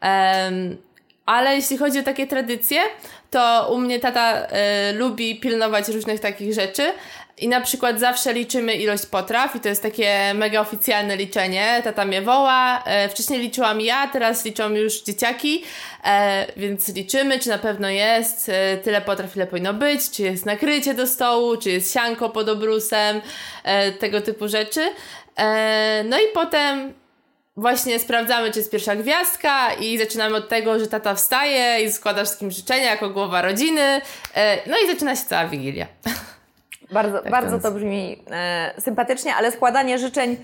Um, 0.02 0.76
ale 1.26 1.54
jeśli 1.54 1.78
chodzi 1.78 1.98
o 1.98 2.02
takie 2.02 2.26
tradycje, 2.26 2.80
to 3.30 3.70
u 3.72 3.78
mnie 3.78 4.00
tata 4.00 4.32
e, 4.32 4.92
lubi 4.92 5.40
pilnować 5.40 5.88
różnych 5.88 6.20
takich 6.20 6.54
rzeczy. 6.54 6.92
I 7.38 7.48
na 7.48 7.60
przykład 7.60 8.00
zawsze 8.00 8.32
liczymy 8.32 8.74
ilość 8.74 9.06
potraw 9.06 9.56
i 9.56 9.60
to 9.60 9.68
jest 9.68 9.82
takie 9.82 10.34
mega 10.34 10.60
oficjalne 10.60 11.16
liczenie. 11.16 11.80
Tata 11.84 12.04
mnie 12.04 12.22
woła. 12.22 12.82
E, 12.84 13.08
wcześniej 13.08 13.40
liczyłam 13.40 13.80
ja, 13.80 14.06
teraz 14.06 14.44
liczą 14.44 14.70
już 14.70 15.02
dzieciaki, 15.02 15.64
e, 16.04 16.46
więc 16.56 16.88
liczymy, 16.88 17.38
czy 17.38 17.48
na 17.48 17.58
pewno 17.58 17.88
jest 17.88 18.48
e, 18.48 18.76
tyle 18.76 19.00
potraw, 19.00 19.36
ile 19.36 19.46
powinno 19.46 19.74
być, 19.74 20.10
czy 20.10 20.22
jest 20.22 20.46
nakrycie 20.46 20.94
do 20.94 21.06
stołu, 21.06 21.56
czy 21.56 21.70
jest 21.70 21.94
sianko 21.94 22.30
pod 22.30 22.48
obrusem, 22.48 23.20
e, 23.64 23.92
tego 23.92 24.20
typu 24.20 24.48
rzeczy. 24.48 24.90
E, 25.36 26.04
no 26.08 26.18
i 26.18 26.24
potem 26.34 26.92
właśnie 27.56 27.98
sprawdzamy, 27.98 28.50
czy 28.50 28.58
jest 28.58 28.70
pierwsza 28.70 28.96
gwiazdka 28.96 29.72
i 29.74 29.98
zaczynamy 29.98 30.36
od 30.36 30.48
tego, 30.48 30.78
że 30.78 30.86
tata 30.86 31.14
wstaje 31.14 31.84
i 31.84 31.92
składa 31.92 32.24
wszystkim 32.24 32.50
życzenia 32.50 32.90
jako 32.90 33.10
głowa 33.10 33.42
rodziny. 33.42 34.00
E, 34.34 34.70
no 34.70 34.76
i 34.78 34.86
zaczyna 34.86 35.16
się 35.16 35.22
cała 35.28 35.48
Wigilia. 35.48 35.86
Bardzo, 36.92 37.18
tak 37.18 37.32
bardzo 37.32 37.58
to 37.58 37.70
brzmi 37.70 38.22
e, 38.30 38.72
sympatycznie, 38.80 39.34
ale 39.34 39.52
składanie 39.52 39.98
życzeń 39.98 40.36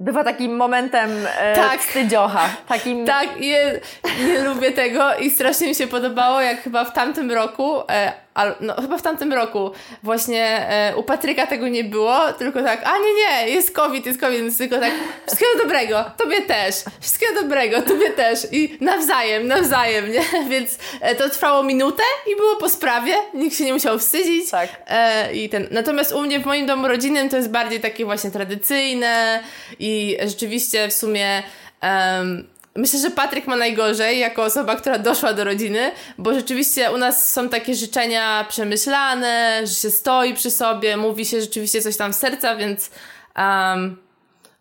bywa 0.00 0.24
takim 0.24 0.56
momentem 0.56 1.10
e, 1.38 1.54
tak. 1.54 1.80
wstydziocha. 1.80 2.48
Takim... 2.68 3.06
Tak, 3.06 3.40
nie, 3.40 3.80
nie 4.26 4.40
lubię 4.40 4.72
tego 4.72 5.14
i 5.14 5.30
strasznie 5.30 5.68
mi 5.68 5.74
się 5.74 5.86
podobało, 5.86 6.40
jak 6.40 6.60
chyba 6.60 6.84
w 6.84 6.92
tamtym 6.92 7.32
roku 7.32 7.80
e, 7.90 8.23
ale 8.34 8.54
no, 8.60 8.74
chyba 8.74 8.98
w 8.98 9.02
tamtym 9.02 9.32
roku 9.32 9.70
właśnie 10.02 10.68
e, 10.68 10.96
u 10.96 11.02
Patryka 11.02 11.46
tego 11.46 11.68
nie 11.68 11.84
było, 11.84 12.32
tylko 12.32 12.62
tak, 12.62 12.82
a 12.84 12.98
nie, 12.98 13.14
nie, 13.14 13.50
jest 13.50 13.72
COVID, 13.72 14.06
jest 14.06 14.20
COVID, 14.20 14.40
więc 14.40 14.58
tylko 14.58 14.78
tak, 14.78 14.92
wszystkiego 15.26 15.50
dobrego, 15.62 16.04
tobie 16.16 16.42
też, 16.42 16.74
wszystkiego 17.00 17.42
dobrego, 17.42 17.82
tobie 17.82 18.10
też 18.10 18.46
i 18.52 18.78
nawzajem, 18.80 19.46
nawzajem, 19.46 20.12
nie? 20.12 20.22
Więc 20.50 20.78
e, 21.00 21.14
to 21.14 21.30
trwało 21.30 21.62
minutę 21.62 22.02
i 22.32 22.36
było 22.36 22.56
po 22.56 22.68
sprawie, 22.68 23.14
nikt 23.34 23.56
się 23.56 23.64
nie 23.64 23.72
musiał 23.72 23.98
wstydzić. 23.98 24.50
Tak. 24.50 24.68
E, 24.86 25.34
i 25.34 25.48
ten, 25.48 25.68
natomiast 25.70 26.12
u 26.12 26.22
mnie 26.22 26.40
w 26.40 26.46
moim 26.46 26.66
domu 26.66 26.88
rodzinnym 26.88 27.28
to 27.28 27.36
jest 27.36 27.50
bardziej 27.50 27.80
takie 27.80 28.04
właśnie 28.04 28.30
tradycyjne 28.30 29.40
i 29.78 30.16
rzeczywiście 30.26 30.88
w 30.88 30.92
sumie 30.92 31.42
um, 31.82 32.53
Myślę, 32.76 32.98
że 32.98 33.10
Patryk 33.10 33.46
ma 33.46 33.56
najgorzej 33.56 34.18
jako 34.18 34.42
osoba, 34.42 34.76
która 34.76 34.98
doszła 34.98 35.32
do 35.32 35.44
rodziny, 35.44 35.92
bo 36.18 36.34
rzeczywiście 36.34 36.92
u 36.92 36.98
nas 36.98 37.32
są 37.32 37.48
takie 37.48 37.74
życzenia 37.74 38.46
przemyślane, 38.48 39.60
że 39.64 39.74
się 39.74 39.90
stoi 39.90 40.34
przy 40.34 40.50
sobie, 40.50 40.96
mówi 40.96 41.26
się 41.26 41.40
rzeczywiście 41.40 41.82
coś 41.82 41.96
tam 41.96 42.12
z 42.12 42.16
serca, 42.16 42.56
więc 42.56 42.90
um, 43.36 43.96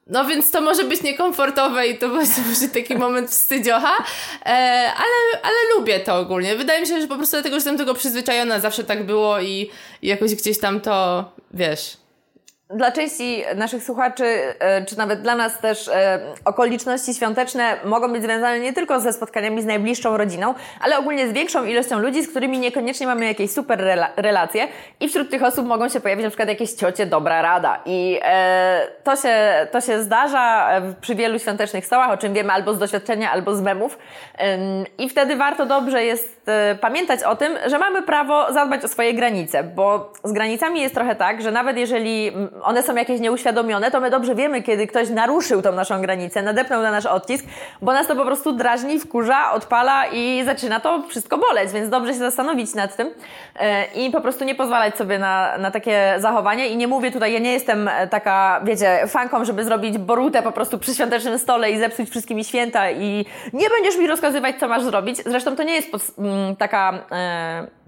no 0.08 0.26
więc 0.26 0.52
to 0.52 0.62
może 0.62 0.84
być 0.84 1.04
niekomfortowe 1.04 1.88
i 1.88 1.98
to 1.98 2.10
właśnie 2.10 2.44
może 2.50 2.68
taki 2.68 2.96
moment 2.96 3.30
wstydziocha, 3.30 3.94
e, 4.46 4.50
ale, 4.98 5.42
ale 5.44 5.56
lubię 5.78 6.00
to 6.00 6.18
ogólnie. 6.18 6.56
Wydaje 6.56 6.82
mi 6.82 6.88
się, 6.88 7.02
że 7.02 7.08
po 7.08 7.16
prostu 7.16 7.36
dlatego, 7.36 7.54
że 7.54 7.58
jestem 7.58 7.78
tego 7.78 7.94
przyzwyczajona, 7.94 8.60
zawsze 8.60 8.84
tak 8.84 9.06
było 9.06 9.40
i, 9.40 9.72
i 10.02 10.08
jakoś 10.08 10.36
gdzieś 10.36 10.60
tam 10.60 10.82
to, 10.82 11.32
wiesz, 11.54 11.98
dla 12.70 12.92
części 12.92 13.44
naszych 13.56 13.84
słuchaczy, 13.84 14.26
e, 14.60 14.86
czy 14.86 14.98
nawet 14.98 15.22
dla 15.22 15.36
nas 15.36 15.60
też 15.60 15.88
e, 15.88 16.20
okoliczności 16.46 17.14
świąteczne 17.14 17.78
mogą 17.86 18.14
być 18.14 18.24
związane 18.24 18.60
nie 18.60 18.74
tylko 18.74 19.00
ze 19.00 19.14
spotkaniami 19.14 19.62
z 19.62 19.66
najbliższą 19.66 20.18
rodziną, 20.18 20.54
ale 20.82 20.98
ogólnie 20.98 21.28
z 21.28 21.34
większą 21.34 21.66
ilością 21.66 22.00
ludzi, 22.00 22.24
z 22.24 22.30
którymi 22.30 22.60
niekoniecznie 22.60 23.08
mamy 23.08 23.26
jakieś 23.26 23.52
super 23.52 23.84
relacje 24.16 24.68
i 25.00 25.08
wśród 25.08 25.30
tych 25.30 25.44
osób 25.44 25.66
mogą 25.66 25.90
się 25.90 26.00
pojawić 26.00 26.24
na 26.24 26.30
przykład 26.30 26.50
jakieś 26.50 26.74
ciocie 26.74 27.06
dobra 27.06 27.42
rada. 27.42 27.80
I 27.86 28.20
e, 28.24 28.88
to, 29.04 29.16
się, 29.16 29.68
to 29.72 29.82
się 29.82 30.02
zdarza 30.02 30.70
przy 31.02 31.16
wielu 31.16 31.40
świątecznych 31.40 31.86
stołach, 31.86 32.12
o 32.12 32.18
czym 32.18 32.34
wiemy 32.34 32.52
albo 32.52 32.74
z 32.74 32.80
doświadczenia, 32.80 33.32
albo 33.32 33.56
z 33.56 33.62
memów. 33.62 33.98
I 34.98 35.10
wtedy 35.10 35.36
warto 35.36 35.66
dobrze 35.66 36.04
jest 36.06 36.52
pamiętać 36.82 37.24
o 37.24 37.36
tym, 37.36 37.54
że 37.66 37.80
mamy 37.80 38.02
prawo 38.02 38.54
zadbać 38.54 38.84
o 38.84 38.88
swoje 38.88 39.14
granice, 39.14 39.64
bo 39.64 40.14
z 40.24 40.32
granicami 40.32 40.82
jest 40.82 40.96
trochę 40.96 41.16
tak, 41.16 41.42
że 41.42 41.52
nawet 41.52 41.78
jeżeli 41.78 42.32
one 42.62 42.84
są 42.84 42.96
jakieś 42.96 43.20
nieuświadomione, 43.20 43.92
to 43.92 44.00
my 44.00 44.10
dobrze 44.10 44.36
wiemy, 44.36 44.64
kiedy 44.64 44.88
ktoś 44.88 45.10
naruszył 45.10 45.62
tą 45.62 45.72
naszą 45.72 46.02
granicę, 46.02 46.42
nadepnął 46.42 46.82
na 46.82 46.92
nasz 46.92 47.06
odcisk, 47.06 47.46
bo 47.82 47.94
nas 47.94 48.08
to 48.08 48.16
po 48.16 48.26
prostu 48.26 48.52
drażni, 48.52 49.00
wkurza, 49.00 49.52
odpala 49.52 50.08
i 50.08 50.44
zaczyna 50.46 50.80
to 50.80 51.04
wszystko 51.10 51.38
boleć, 51.38 51.72
więc 51.72 51.90
dobrze 51.90 52.14
się 52.14 52.20
zastanowić 52.20 52.74
nad 52.74 52.96
tym 52.96 53.12
e, 53.56 53.86
i 53.86 54.12
po 54.12 54.22
prostu 54.22 54.46
nie 54.46 54.56
pozwalać 54.56 54.98
sobie 54.98 55.20
na, 55.20 55.58
na 55.58 55.72
takie 55.72 56.16
zachowanie 56.18 56.68
i 56.68 56.78
nie 56.78 56.88
mówię 56.88 57.12
tutaj, 57.12 57.34
ja 57.34 57.40
nie 57.40 57.54
jestem 57.54 57.90
taka, 58.10 58.62
wiecie, 58.64 59.08
fanką, 59.08 59.46
żeby 59.46 59.64
zrobić 59.64 59.98
borutę 59.98 60.42
po 60.42 60.52
prostu 60.52 60.80
przy 60.80 60.96
świątecznym 60.96 61.40
stole 61.40 61.72
i 61.72 61.80
zepsuć 61.80 62.10
wszystkimi 62.10 62.44
święta 62.44 62.92
i 62.92 63.26
nie 63.54 63.70
będziesz 63.70 63.98
mi 63.98 64.08
rozkazywać, 64.08 64.56
co 64.60 64.68
masz 64.68 64.84
zrobić. 64.84 65.18
Zresztą 65.26 65.56
to 65.56 65.64
nie 65.64 65.74
jest 65.74 65.90
taka... 66.58 66.94
E, 67.12 67.44
Mm, 67.54 67.83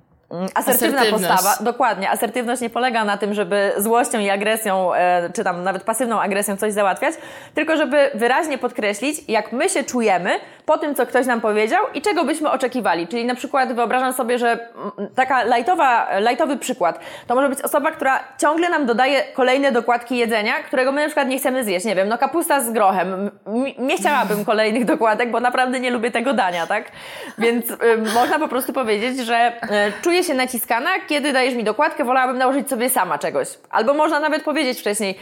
asertywna 0.56 1.06
postawa, 1.06 1.58
dokładnie. 1.62 2.10
Asertywność 2.10 2.62
nie 2.62 2.70
polega 2.70 3.06
na 3.06 3.18
tym, 3.18 3.34
żeby 3.34 3.74
złością 3.78 4.20
i 4.20 4.30
agresją, 4.30 4.94
e, 4.94 5.30
czy 5.34 5.44
tam 5.44 5.64
nawet 5.64 5.84
pasywną 5.84 6.22
agresją 6.22 6.58
coś 6.58 6.74
załatwiać, 6.74 7.16
tylko 7.54 7.78
żeby 7.78 8.12
wyraźnie 8.14 8.58
podkreślić, 8.58 9.18
jak 9.28 9.52
my 9.52 9.70
się 9.70 9.84
czujemy 9.84 10.30
po 10.66 10.78
tym, 10.78 10.96
co 10.96 11.06
ktoś 11.06 11.26
nam 11.26 11.42
powiedział 11.42 11.84
i 11.94 12.02
czego 12.02 12.24
byśmy 12.24 12.52
oczekiwali. 12.52 13.08
Czyli 13.08 13.26
na 13.26 13.36
przykład 13.36 13.74
wyobrażam 13.74 14.14
sobie, 14.14 14.40
że 14.40 14.52
mm, 14.52 15.10
taka 15.16 15.44
lajtowa, 15.44 16.20
lajtowy 16.20 16.58
przykład, 16.58 17.00
to 17.28 17.36
może 17.36 17.50
być 17.50 17.62
osoba, 17.62 17.92
która 17.92 18.20
ciągle 18.38 18.70
nam 18.70 18.86
dodaje 18.86 19.24
kolejne 19.34 19.72
dokładki 19.72 20.18
jedzenia, 20.18 20.54
którego 20.54 20.92
my 20.92 21.02
na 21.02 21.08
przykład 21.08 21.28
nie 21.28 21.38
chcemy 21.38 21.64
zjeść. 21.64 21.86
Nie 21.86 21.96
wiem, 21.96 22.10
no 22.10 22.18
kapusta 22.18 22.62
z 22.62 22.72
grochem. 22.72 23.32
Nie 23.78 23.98
chciałabym 23.98 24.46
kolejnych 24.52 24.86
dokładek, 24.86 25.32
bo 25.32 25.40
naprawdę 25.40 25.80
nie 25.80 25.92
lubię 25.92 26.12
tego 26.12 26.34
dania, 26.34 26.68
tak? 26.68 26.92
Więc 27.38 27.72
y, 27.72 27.76
można 28.14 28.40
po 28.40 28.48
prostu 28.48 28.74
powiedzieć, 28.74 29.20
że 29.20 29.52
y, 29.64 30.02
czuję 30.02 30.24
się 30.24 30.34
naciskana, 30.34 30.90
kiedy 31.08 31.34
dajesz 31.34 31.56
mi 31.56 31.64
dokładkę, 31.64 32.04
wolałabym 32.04 32.38
nałożyć 32.38 32.70
sobie 32.70 32.90
sama 32.90 33.18
czegoś. 33.18 33.48
Albo 33.70 33.94
można 33.94 34.20
nawet 34.20 34.44
powiedzieć 34.44 34.80
wcześniej, 34.80 35.20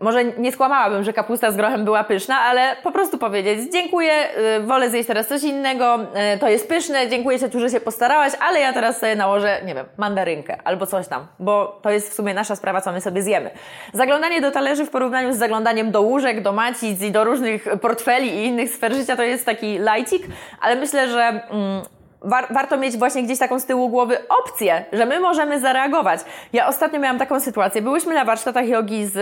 może 0.00 0.24
nie 0.24 0.52
skłamałabym, 0.52 1.04
że 1.04 1.12
kapusta 1.12 1.50
z 1.50 1.56
grochem 1.56 1.84
była 1.84 2.04
pyszna, 2.04 2.40
ale 2.40 2.76
po 2.82 2.92
prostu 2.92 3.18
powiedzieć, 3.18 3.72
dziękuję, 3.72 4.12
y, 4.38 4.43
wolę 4.64 4.90
zjeść 4.90 5.06
teraz 5.06 5.28
coś 5.28 5.42
innego, 5.42 5.98
y, 6.34 6.38
to 6.38 6.48
jest 6.48 6.68
pyszne, 6.68 7.08
dziękuję 7.08 7.38
Ci, 7.38 7.60
że 7.60 7.70
się 7.70 7.80
postarałaś, 7.80 8.32
ale 8.40 8.60
ja 8.60 8.72
teraz 8.72 8.98
sobie 8.98 9.16
nałożę, 9.16 9.60
nie 9.64 9.74
wiem, 9.74 9.86
mandarynkę 9.96 10.56
albo 10.64 10.86
coś 10.86 11.08
tam, 11.08 11.26
bo 11.38 11.80
to 11.82 11.90
jest 11.90 12.10
w 12.10 12.14
sumie 12.14 12.34
nasza 12.34 12.56
sprawa, 12.56 12.80
co 12.80 12.92
my 12.92 13.00
sobie 13.00 13.22
zjemy. 13.22 13.50
Zaglądanie 13.92 14.40
do 14.40 14.50
talerzy 14.50 14.86
w 14.86 14.90
porównaniu 14.90 15.32
z 15.32 15.36
zaglądaniem 15.36 15.90
do 15.90 16.02
łóżek, 16.02 16.42
do 16.42 16.52
macic 16.52 17.00
i 17.00 17.12
do 17.12 17.24
różnych 17.24 17.68
portfeli 17.80 18.28
i 18.28 18.44
innych 18.44 18.70
sfer 18.70 18.94
życia 18.94 19.16
to 19.16 19.22
jest 19.22 19.46
taki 19.46 19.78
lajcik, 19.78 20.22
ale 20.60 20.76
myślę, 20.76 21.08
że 21.08 21.22
mm, 21.22 21.82
war, 22.24 22.46
warto 22.50 22.76
mieć 22.76 22.96
właśnie 22.96 23.22
gdzieś 23.22 23.38
taką 23.38 23.60
z 23.60 23.66
tyłu 23.66 23.88
głowy 23.88 24.28
opcję, 24.28 24.84
że 24.92 25.06
my 25.06 25.20
możemy 25.20 25.60
zareagować. 25.60 26.20
Ja 26.52 26.68
ostatnio 26.68 27.00
miałam 27.00 27.18
taką 27.18 27.40
sytuację. 27.40 27.82
Byłyśmy 27.82 28.14
na 28.14 28.24
warsztatach 28.24 28.68
jogi 28.68 29.06
z, 29.06 29.12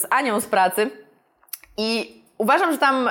z 0.00 0.06
Anią 0.10 0.40
z 0.40 0.46
pracy 0.46 0.90
i 1.76 2.21
uważam, 2.42 2.72
że 2.72 2.78
tam 2.78 3.10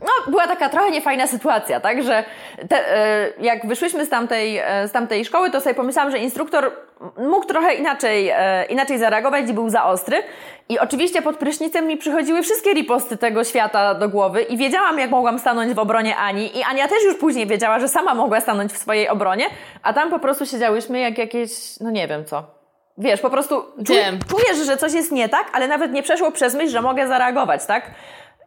no, 0.00 0.30
była 0.30 0.46
taka 0.46 0.68
trochę 0.68 0.90
niefajna 0.90 1.26
sytuacja, 1.26 1.80
tak, 1.80 2.02
że 2.02 2.24
te, 2.68 2.96
e, 2.96 3.30
jak 3.40 3.66
wyszłyśmy 3.66 4.06
z 4.06 4.08
tamtej, 4.08 4.58
e, 4.58 4.88
z 4.88 4.92
tamtej 4.92 5.24
szkoły, 5.24 5.50
to 5.50 5.60
sobie 5.60 5.74
pomyślałam, 5.74 6.10
że 6.10 6.18
instruktor 6.18 6.72
mógł 7.18 7.46
trochę 7.46 7.74
inaczej, 7.74 8.28
e, 8.28 8.64
inaczej 8.64 8.98
zareagować 8.98 9.50
i 9.50 9.52
był 9.52 9.68
za 9.68 9.84
ostry. 9.84 10.22
I 10.68 10.78
oczywiście 10.78 11.22
pod 11.22 11.36
prysznicem 11.36 11.86
mi 11.86 11.96
przychodziły 11.96 12.42
wszystkie 12.42 12.70
riposty 12.74 13.16
tego 13.16 13.44
świata 13.44 13.94
do 13.94 14.08
głowy 14.08 14.42
i 14.42 14.56
wiedziałam, 14.56 14.98
jak 14.98 15.10
mogłam 15.10 15.38
stanąć 15.38 15.74
w 15.74 15.78
obronie 15.78 16.16
Ani. 16.16 16.58
I 16.58 16.62
Ania 16.62 16.88
też 16.88 17.04
już 17.04 17.16
później 17.16 17.46
wiedziała, 17.46 17.78
że 17.78 17.88
sama 17.88 18.14
mogła 18.14 18.40
stanąć 18.40 18.72
w 18.72 18.78
swojej 18.78 19.08
obronie, 19.08 19.44
a 19.82 19.92
tam 19.92 20.10
po 20.10 20.18
prostu 20.18 20.46
siedziałyśmy 20.46 21.00
jak 21.00 21.18
jakieś, 21.18 21.80
no 21.80 21.90
nie 21.90 22.08
wiem 22.08 22.24
co. 22.24 22.58
Wiesz, 22.98 23.20
po 23.20 23.30
prostu 23.30 23.64
czuj, 23.86 23.96
czujesz, 24.28 24.66
że 24.66 24.76
coś 24.76 24.92
jest 24.92 25.12
nie 25.12 25.28
tak, 25.28 25.46
ale 25.52 25.68
nawet 25.68 25.92
nie 25.92 26.02
przeszło 26.02 26.32
przez 26.32 26.54
myśl, 26.54 26.70
że 26.70 26.82
mogę 26.82 27.08
zareagować, 27.08 27.66
tak? 27.66 27.90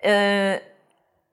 Yy, 0.03 0.09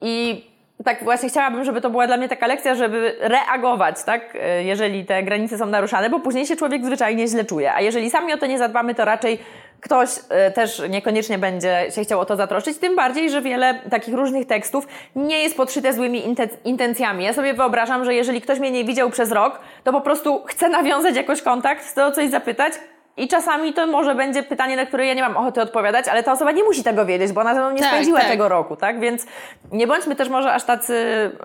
I 0.00 0.44
tak 0.84 1.04
właśnie 1.04 1.28
chciałabym, 1.28 1.64
żeby 1.64 1.80
to 1.80 1.90
była 1.90 2.06
dla 2.06 2.16
mnie 2.16 2.28
taka 2.28 2.46
lekcja, 2.46 2.74
żeby 2.74 3.16
reagować, 3.20 4.04
tak, 4.04 4.34
yy, 4.34 4.64
jeżeli 4.64 5.04
te 5.04 5.22
granice 5.22 5.58
są 5.58 5.66
naruszane, 5.66 6.10
bo 6.10 6.20
później 6.20 6.46
się 6.46 6.56
człowiek 6.56 6.84
zwyczajnie 6.84 7.28
źle 7.28 7.44
czuje. 7.44 7.74
A 7.74 7.80
jeżeli 7.80 8.10
sami 8.10 8.32
o 8.32 8.38
to 8.38 8.46
nie 8.46 8.58
zadbamy, 8.58 8.94
to 8.94 9.04
raczej 9.04 9.38
ktoś 9.80 10.08
yy, 10.16 10.50
też 10.54 10.82
niekoniecznie 10.88 11.38
będzie 11.38 11.86
się 11.94 12.02
chciał 12.02 12.20
o 12.20 12.24
to 12.24 12.36
zatroszczyć, 12.36 12.78
tym 12.78 12.96
bardziej, 12.96 13.30
że 13.30 13.42
wiele 13.42 13.74
takich 13.90 14.14
różnych 14.14 14.46
tekstów 14.46 14.86
nie 15.16 15.42
jest 15.42 15.56
podszyte 15.56 15.92
złymi 15.92 16.22
intencjami. 16.64 17.24
Ja 17.24 17.32
sobie 17.32 17.54
wyobrażam, 17.54 18.04
że 18.04 18.14
jeżeli 18.14 18.40
ktoś 18.40 18.58
mnie 18.58 18.70
nie 18.70 18.84
widział 18.84 19.10
przez 19.10 19.32
rok, 19.32 19.60
to 19.84 19.92
po 19.92 20.00
prostu 20.00 20.44
chce 20.44 20.68
nawiązać 20.68 21.16
jakoś 21.16 21.42
kontakt, 21.42 21.84
chce 21.84 22.06
o 22.06 22.12
coś 22.12 22.30
zapytać, 22.30 22.72
i 23.18 23.28
czasami 23.28 23.74
to 23.74 23.86
może 23.86 24.14
będzie 24.14 24.42
pytanie, 24.42 24.76
na 24.76 24.86
które 24.86 25.06
ja 25.06 25.14
nie 25.14 25.22
mam 25.22 25.36
ochoty 25.36 25.62
odpowiadać, 25.62 26.08
ale 26.08 26.22
ta 26.22 26.32
osoba 26.32 26.52
nie 26.52 26.64
musi 26.64 26.82
tego 26.82 27.06
wiedzieć, 27.06 27.32
bo 27.32 27.40
ona 27.40 27.54
ze 27.54 27.60
mną 27.60 27.70
nie 27.70 27.80
tak, 27.80 27.88
spędziła 27.88 28.18
tak. 28.20 28.28
tego 28.28 28.48
roku, 28.48 28.76
tak? 28.76 29.00
Więc 29.00 29.26
nie 29.72 29.86
bądźmy 29.86 30.16
też 30.16 30.28
może 30.28 30.52
aż 30.52 30.64
tacy 30.64 30.94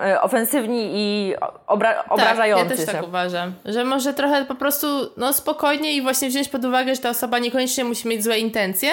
e, 0.02 0.22
ofensywni 0.22 0.90
i 0.94 1.34
obra 1.66 2.04
obrażający 2.08 2.68
tak, 2.68 2.78
ja 2.78 2.84
też 2.84 2.92
się. 2.92 2.98
tak 2.98 3.08
uważam, 3.08 3.52
że 3.64 3.84
może 3.84 4.14
trochę 4.14 4.44
po 4.44 4.54
prostu 4.54 4.86
no, 5.16 5.32
spokojnie 5.32 5.92
i 5.92 6.02
właśnie 6.02 6.28
wziąć 6.28 6.48
pod 6.48 6.64
uwagę, 6.64 6.94
że 6.94 7.00
ta 7.00 7.10
osoba 7.10 7.38
niekoniecznie 7.38 7.84
musi 7.84 8.08
mieć 8.08 8.24
złe 8.24 8.38
intencje. 8.38 8.90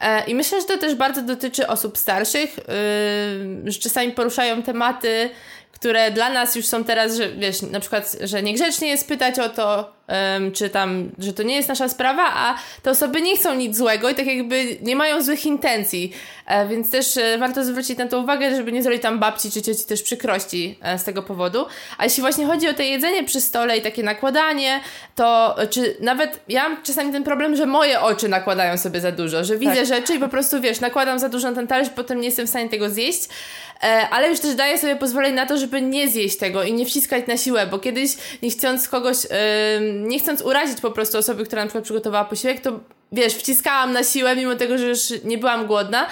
E, 0.00 0.24
I 0.24 0.34
myślę, 0.34 0.60
że 0.60 0.66
to 0.66 0.78
też 0.78 0.94
bardzo 0.94 1.22
dotyczy 1.22 1.66
osób 1.66 1.98
starszych, 1.98 2.56
yy, 2.56 3.72
że 3.72 3.80
czasami 3.80 4.12
poruszają 4.12 4.62
tematy, 4.62 5.30
które 5.72 6.10
dla 6.10 6.30
nas 6.30 6.56
już 6.56 6.66
są 6.66 6.84
teraz, 6.84 7.16
że 7.16 7.28
wiesz, 7.28 7.62
na 7.62 7.80
przykład, 7.80 8.16
że 8.20 8.42
niegrzecznie 8.42 8.88
jest 8.88 9.08
pytać 9.08 9.38
o 9.38 9.48
to, 9.48 9.92
czy 10.54 10.70
tam, 10.70 11.10
że 11.18 11.32
to 11.32 11.42
nie 11.42 11.56
jest 11.56 11.68
nasza 11.68 11.88
sprawa, 11.88 12.22
a 12.34 12.54
te 12.82 12.90
osoby 12.90 13.22
nie 13.22 13.36
chcą 13.36 13.54
nic 13.54 13.76
złego 13.76 14.10
i 14.10 14.14
tak 14.14 14.26
jakby 14.26 14.76
nie 14.82 14.96
mają 14.96 15.22
złych 15.22 15.46
intencji. 15.46 16.12
E, 16.46 16.68
więc 16.68 16.90
też 16.90 17.16
e, 17.16 17.38
warto 17.38 17.64
zwrócić 17.64 17.98
na 17.98 18.08
to 18.08 18.20
uwagę, 18.20 18.56
żeby 18.56 18.72
nie 18.72 18.82
zrobić 18.82 19.02
tam 19.02 19.18
babci 19.18 19.50
czy 19.50 19.62
cioci 19.62 19.84
też 19.84 20.02
przykrości 20.02 20.78
e, 20.82 20.98
z 20.98 21.04
tego 21.04 21.22
powodu. 21.22 21.66
A 21.98 22.04
jeśli 22.04 22.20
właśnie 22.20 22.46
chodzi 22.46 22.68
o 22.68 22.74
to 22.74 22.82
jedzenie 22.82 23.24
przy 23.24 23.40
stole 23.40 23.78
i 23.78 23.82
takie 23.82 24.02
nakładanie, 24.02 24.80
to 25.14 25.56
czy 25.70 25.96
nawet 26.00 26.40
ja 26.48 26.68
mam 26.68 26.82
czasami 26.82 27.12
ten 27.12 27.24
problem, 27.24 27.56
że 27.56 27.66
moje 27.66 28.00
oczy 28.00 28.28
nakładają 28.28 28.78
sobie 28.78 29.00
za 29.00 29.12
dużo, 29.12 29.44
że 29.44 29.58
widzę 29.58 29.76
tak. 29.76 29.86
rzeczy 29.86 30.14
i 30.14 30.18
po 30.18 30.28
prostu 30.28 30.60
wiesz, 30.60 30.80
nakładam 30.80 31.18
za 31.18 31.28
dużo 31.28 31.50
na 31.50 31.56
ten 31.56 31.66
talerz, 31.66 31.88
potem 31.96 32.20
nie 32.20 32.26
jestem 32.26 32.46
w 32.46 32.50
stanie 32.50 32.68
tego 32.68 32.90
zjeść. 32.90 33.28
Ale 34.10 34.28
już 34.28 34.40
też 34.40 34.54
daję 34.54 34.78
sobie 34.78 34.96
pozwolenie 34.96 35.34
na 35.34 35.46
to, 35.46 35.58
żeby 35.58 35.82
nie 35.82 36.08
zjeść 36.08 36.38
tego 36.38 36.62
i 36.62 36.72
nie 36.72 36.86
wciskać 36.86 37.26
na 37.26 37.36
siłę, 37.36 37.66
bo 37.66 37.78
kiedyś 37.78 38.10
nie 38.42 38.50
chcąc 38.50 38.88
kogoś, 38.88 39.16
nie 39.94 40.18
chcąc 40.18 40.42
urazić 40.42 40.80
po 40.80 40.90
prostu 40.90 41.18
osoby, 41.18 41.44
która 41.44 41.62
na 41.62 41.66
przykład 41.66 41.84
przygotowała 41.84 42.24
posiłek, 42.24 42.60
to 42.60 42.80
wiesz, 43.12 43.34
wciskałam 43.34 43.92
na 43.92 44.04
siłę, 44.04 44.36
mimo 44.36 44.54
tego, 44.54 44.78
że 44.78 44.88
już 44.88 45.00
nie 45.24 45.38
byłam 45.38 45.66
głodna. 45.66 46.06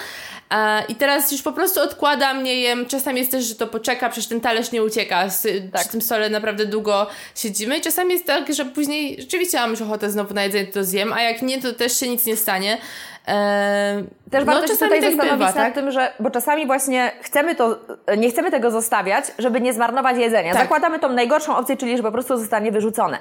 E, 0.51 0.83
I 0.87 0.95
teraz 0.95 1.31
już 1.31 1.41
po 1.41 1.51
prostu 1.51 1.81
odkładam, 1.81 2.43
nie 2.43 2.61
jem. 2.61 2.85
Czasami 2.85 3.19
jest 3.19 3.31
też, 3.31 3.45
że 3.45 3.55
to 3.55 3.67
poczeka, 3.67 4.09
przecież 4.09 4.29
ten 4.29 4.41
talerz 4.41 4.71
nie 4.71 4.83
ucieka. 4.83 5.27
Tak. 5.71 5.81
Przy 5.81 5.91
tym 5.91 6.01
stole 6.01 6.29
naprawdę 6.29 6.65
długo 6.65 7.07
siedzimy. 7.35 7.77
I 7.77 7.81
czasami 7.81 8.13
jest 8.13 8.25
tak, 8.25 8.53
że 8.53 8.65
później 8.65 9.21
rzeczywiście 9.21 9.59
mam 9.59 9.71
już 9.71 9.81
ochotę 9.81 10.11
znowu 10.11 10.33
na 10.33 10.43
jedzenie, 10.43 10.67
to 10.67 10.83
zjem, 10.83 11.13
a 11.13 11.21
jak 11.21 11.41
nie, 11.41 11.61
to 11.61 11.73
też 11.73 11.99
się 11.99 12.09
nic 12.09 12.25
nie 12.25 12.37
stanie. 12.37 12.77
Też 14.31 14.43
warto 14.45 14.61
no, 14.61 14.67
się 14.67 14.73
tutaj 14.73 14.89
tak 14.89 15.01
zastanowić 15.01 15.31
bywa, 15.31 15.45
nad 15.45 15.55
tak? 15.55 15.73
tym, 15.73 15.91
że, 15.91 16.13
bo 16.19 16.29
czasami 16.29 16.65
właśnie 16.65 17.11
chcemy 17.21 17.55
to, 17.55 17.77
nie 18.17 18.29
chcemy 18.29 18.51
tego 18.51 18.71
zostawiać, 18.71 19.25
żeby 19.39 19.61
nie 19.61 19.73
zmarnować 19.73 20.17
jedzenia. 20.17 20.53
Tak. 20.53 20.61
Zakładamy 20.61 20.99
tą 20.99 21.09
najgorszą 21.09 21.57
opcję, 21.57 21.77
czyli 21.77 21.97
że 21.97 22.03
po 22.03 22.11
prostu 22.11 22.37
zostanie 22.37 22.71
wyrzucone. 22.71 23.17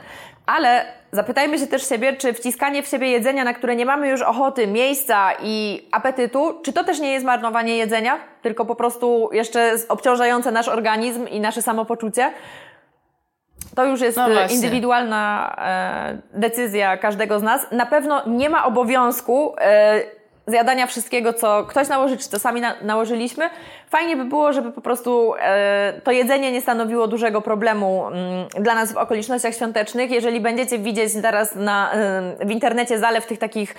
Ale 0.47 0.85
zapytajmy 1.13 1.59
się 1.59 1.67
też 1.67 1.89
siebie, 1.89 2.17
czy 2.17 2.33
wciskanie 2.33 2.83
w 2.83 2.87
siebie 2.87 3.11
jedzenia, 3.11 3.45
na 3.45 3.55
które 3.55 3.77
nie 3.77 3.87
mamy 3.87 4.09
już 4.09 4.23
ochoty, 4.23 4.67
miejsca 4.67 5.31
i 5.43 5.87
apetytu, 5.93 6.61
czy 6.63 6.73
to 6.73 6.85
też 6.85 7.01
nie 7.01 7.13
jest 7.13 7.27
marnowanie 7.27 7.77
jedzenia, 7.77 8.19
tylko 8.43 8.65
po 8.65 8.75
prostu 8.75 9.29
jeszcze 9.33 9.75
obciążające 9.89 10.53
nasz 10.53 10.69
organizm 10.69 11.29
i 11.29 11.41
nasze 11.41 11.63
samopoczucie? 11.63 12.33
To 13.75 13.85
już 13.85 14.01
jest 14.01 14.17
no 14.17 14.29
indywidualna 14.51 15.55
e, 15.59 16.39
decyzja 16.39 16.97
każdego 16.97 17.39
z 17.39 17.43
nas. 17.43 17.67
Na 17.73 17.87
pewno 17.87 18.23
nie 18.27 18.51
ma 18.51 18.65
obowiązku 18.65 19.55
e, 19.59 20.03
zjadania 20.47 20.87
wszystkiego, 20.87 21.33
co 21.33 21.65
ktoś 21.65 21.89
nałoży, 21.89 22.17
czy 22.17 22.29
co 22.29 22.39
sami 22.39 22.61
na, 22.61 22.75
nałożyliśmy. 22.83 23.51
Fajnie 23.93 24.17
by 24.17 24.25
było, 24.25 24.53
żeby 24.53 24.73
po 24.73 24.81
prostu 24.81 25.35
e, 25.41 26.01
to 26.05 26.13
jedzenie 26.13 26.53
nie 26.53 26.61
stanowiło 26.61 27.09
dużego 27.09 27.41
problemu 27.41 28.07
mm, 28.07 28.47
dla 28.61 28.75
nas 28.75 28.93
w 28.93 28.97
okolicznościach 28.97 29.55
świątecznych. 29.55 30.11
Jeżeli 30.11 30.41
będziecie 30.41 30.79
widzieć 30.79 31.13
teraz 31.23 31.55
na, 31.55 31.93
e, 31.93 32.47
w 32.47 32.51
internecie 32.51 32.99
zalew 32.99 33.27
tych 33.27 33.39
takich 33.39 33.75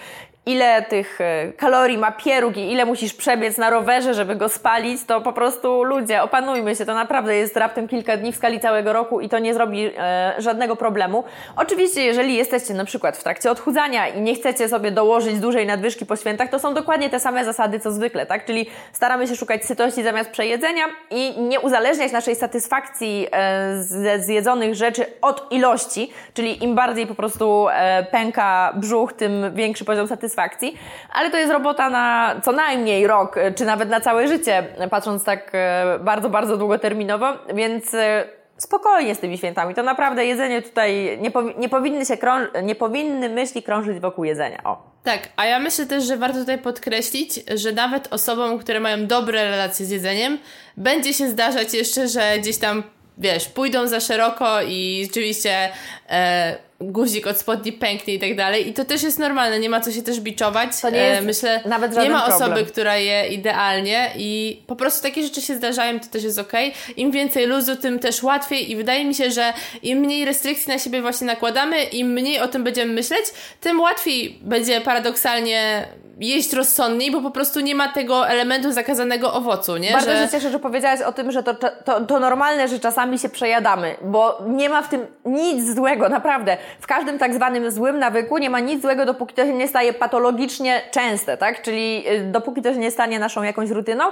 ile 0.45 0.81
tych 0.81 1.21
e, 1.21 1.53
kalorii 1.57 1.97
ma 1.97 2.11
pieróg 2.11 2.57
i 2.57 2.71
ile 2.71 2.85
musisz 2.85 3.13
przebiec 3.13 3.57
na 3.57 3.69
rowerze, 3.69 4.13
żeby 4.13 4.35
go 4.35 4.49
spalić, 4.49 5.05
to 5.05 5.21
po 5.21 5.33
prostu 5.33 5.83
ludzie, 5.83 6.23
opanujmy 6.23 6.75
się, 6.75 6.85
to 6.85 6.93
naprawdę 6.93 7.35
jest 7.35 7.57
raptem 7.57 7.87
kilka 7.87 8.17
dni 8.17 8.31
w 8.31 8.35
skali 8.35 8.59
całego 8.59 8.93
roku 8.93 9.21
i 9.21 9.29
to 9.29 9.39
nie 9.39 9.53
zrobi 9.53 9.91
żadnego 10.37 10.75
problemu. 10.75 11.23
Oczywiście, 11.55 12.01
jeżeli 12.05 12.35
jesteście 12.35 12.73
na 12.73 12.85
przykład 12.85 13.17
w 13.17 13.23
trakcie 13.23 13.51
odchudzania 13.51 14.07
i 14.07 14.21
nie 14.21 14.35
chcecie 14.35 14.69
sobie 14.69 14.91
dołożyć 14.91 15.39
dużej 15.39 15.67
nadwyżki 15.67 16.05
po 16.05 16.15
świętach, 16.15 16.49
to 16.49 16.59
są 16.59 16.73
dokładnie 16.73 17.09
te 17.09 17.19
same 17.19 17.45
zasady 17.45 17.79
co 17.79 17.91
zwykle, 17.91 18.25
tak? 18.25 18.45
Czyli 18.45 18.65
staramy 18.93 19.27
się 19.27 19.35
szukać 19.35 19.65
sytości 19.65 20.02
zamiast 20.03 20.29
przejedzenia 20.29 20.85
i 21.09 21.41
nie 21.41 21.59
uzależniać 21.59 22.11
naszej 22.11 22.35
satysfakcji 22.35 23.27
e, 23.31 23.83
ze 23.83 24.19
zjedzonych 24.19 24.75
rzeczy 24.75 25.05
od 25.21 25.51
ilości, 25.51 26.11
czyli 26.33 26.63
im 26.63 26.75
bardziej 26.75 27.07
po 27.07 27.15
prostu 27.15 27.67
e, 27.69 28.03
pęka 28.03 28.73
brzuch, 28.75 29.13
tym 29.13 29.53
większy 29.55 29.85
poziom 29.85 30.07
satysfakcji. 30.07 30.77
Ale 31.13 31.31
to 31.31 31.37
jest 31.37 31.51
robota 31.51 31.89
na 31.89 32.35
co 32.43 32.51
najmniej 32.51 33.07
rok, 33.07 33.35
czy 33.55 33.65
nawet 33.65 33.89
na 33.89 34.01
całe 34.01 34.27
życie, 34.27 34.63
patrząc 34.91 35.23
tak 35.23 35.51
e, 35.53 35.99
bardzo, 35.99 36.29
bardzo 36.29 36.57
długoterminowo, 36.57 37.33
więc 37.53 37.93
e, 37.93 38.23
spokojnie 38.57 39.15
z 39.15 39.19
tymi 39.19 39.37
świętami. 39.37 39.75
To 39.75 39.83
naprawdę 39.83 40.25
jedzenie 40.25 40.61
tutaj 40.61 41.17
nie, 41.21 41.31
powi 41.31 41.53
nie 41.57 41.69
powinny 41.69 42.05
się 42.05 42.17
nie 42.63 42.75
powinny 42.75 43.29
myśli 43.29 43.63
krążyć 43.63 43.99
wokół 43.99 44.23
jedzenia. 44.23 44.63
O. 44.63 44.93
Tak, 45.03 45.29
a 45.35 45.45
ja 45.45 45.59
myślę 45.59 45.85
też, 45.85 46.03
że 46.03 46.17
warto 46.17 46.39
tutaj 46.39 46.57
podkreślić, 46.57 47.39
że 47.55 47.71
nawet 47.71 48.13
osobom, 48.13 48.59
które 48.59 48.79
mają 48.79 49.07
dobre 49.07 49.49
relacje 49.49 49.85
z 49.85 49.89
jedzeniem, 49.89 50.37
będzie 50.77 51.13
się 51.13 51.29
zdarzać 51.29 51.73
jeszcze, 51.73 52.07
że 52.07 52.39
gdzieś 52.39 52.57
tam, 52.57 52.83
wiesz, 53.17 53.49
pójdą 53.49 53.87
za 53.87 53.99
szeroko 53.99 54.61
i 54.61 55.03
rzeczywiście 55.07 55.69
e, 56.09 56.57
guzik 56.81 57.27
od 57.27 57.37
spodni 57.37 57.71
pęknie 57.71 58.13
i 58.13 58.19
tak 58.19 58.35
dalej. 58.35 58.69
I 58.69 58.73
to 58.73 58.85
też 58.85 59.03
jest 59.03 59.19
normalne, 59.19 59.59
nie 59.59 59.69
ma 59.69 59.81
co 59.81 59.91
się 59.91 60.01
też 60.01 60.19
biczować. 60.19 60.81
To 60.81 60.89
nie 60.89 60.97
jest 60.97 61.21
e, 61.21 61.25
Myślę, 61.25 61.61
nawet 61.65 61.97
nie 61.97 62.09
ma 62.09 62.27
problem. 62.27 62.51
osoby, 62.51 62.71
która 62.71 62.97
je 62.97 63.27
idealnie 63.27 64.11
i 64.17 64.61
po 64.67 64.75
prostu 64.75 65.03
takie 65.03 65.23
rzeczy 65.23 65.41
się 65.41 65.55
zdarzają, 65.55 65.99
to 65.99 66.07
też 66.07 66.23
jest 66.23 66.39
ok. 66.39 66.51
Im 66.97 67.11
więcej 67.11 67.47
luzu, 67.47 67.75
tym 67.75 67.99
też 67.99 68.23
łatwiej 68.23 68.71
i 68.71 68.75
wydaje 68.75 69.05
mi 69.05 69.15
się, 69.15 69.31
że 69.31 69.53
im 69.83 69.99
mniej 69.99 70.25
restrykcji 70.25 70.73
na 70.73 70.79
siebie 70.79 71.01
właśnie 71.01 71.27
nakładamy, 71.27 71.83
im 71.83 72.07
mniej 72.07 72.39
o 72.39 72.47
tym 72.47 72.63
będziemy 72.63 72.93
myśleć, 72.93 73.25
tym 73.61 73.79
łatwiej 73.79 74.39
będzie 74.41 74.81
paradoksalnie 74.81 75.87
jeść 76.19 76.53
rozsądniej, 76.53 77.11
bo 77.11 77.21
po 77.21 77.31
prostu 77.31 77.59
nie 77.59 77.75
ma 77.75 77.87
tego 77.87 78.27
elementu 78.27 78.71
zakazanego 78.71 79.33
owocu, 79.33 79.77
nie? 79.77 79.91
Bardzo 79.91 80.11
że... 80.11 80.25
się 80.25 80.31
cieszę, 80.31 80.51
że 80.51 80.59
powiedziałaś 80.59 81.01
o 81.01 81.11
tym, 81.11 81.31
że 81.31 81.43
to, 81.43 81.53
to, 81.85 82.05
to 82.05 82.19
normalne, 82.19 82.67
że 82.67 82.79
czasami 82.79 83.19
się 83.19 83.29
przejadamy, 83.29 83.95
bo 84.01 84.41
nie 84.47 84.69
ma 84.69 84.81
w 84.81 84.89
tym 84.89 85.07
nic 85.25 85.75
złego, 85.75 86.09
naprawdę. 86.09 86.57
W 86.79 86.87
każdym 86.87 87.19
tak 87.19 87.33
zwanym 87.33 87.71
złym 87.71 87.99
nawyku 87.99 88.37
nie 88.37 88.49
ma 88.49 88.59
nic 88.59 88.81
złego, 88.81 89.05
dopóki 89.05 89.35
to 89.35 89.45
się 89.45 89.53
nie 89.53 89.67
staje 89.67 89.93
patologicznie 89.93 90.81
częste, 90.91 91.37
tak? 91.37 91.61
Czyli 91.61 92.03
y, 92.11 92.23
dopóki 92.31 92.61
to 92.61 92.73
się 92.73 92.79
nie 92.79 92.91
stanie 92.91 93.19
naszą 93.19 93.43
jakąś 93.43 93.69
rutyną. 93.69 94.03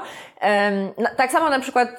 Tak 1.18 1.32
samo 1.32 1.50
na 1.50 1.60
przykład, 1.60 1.90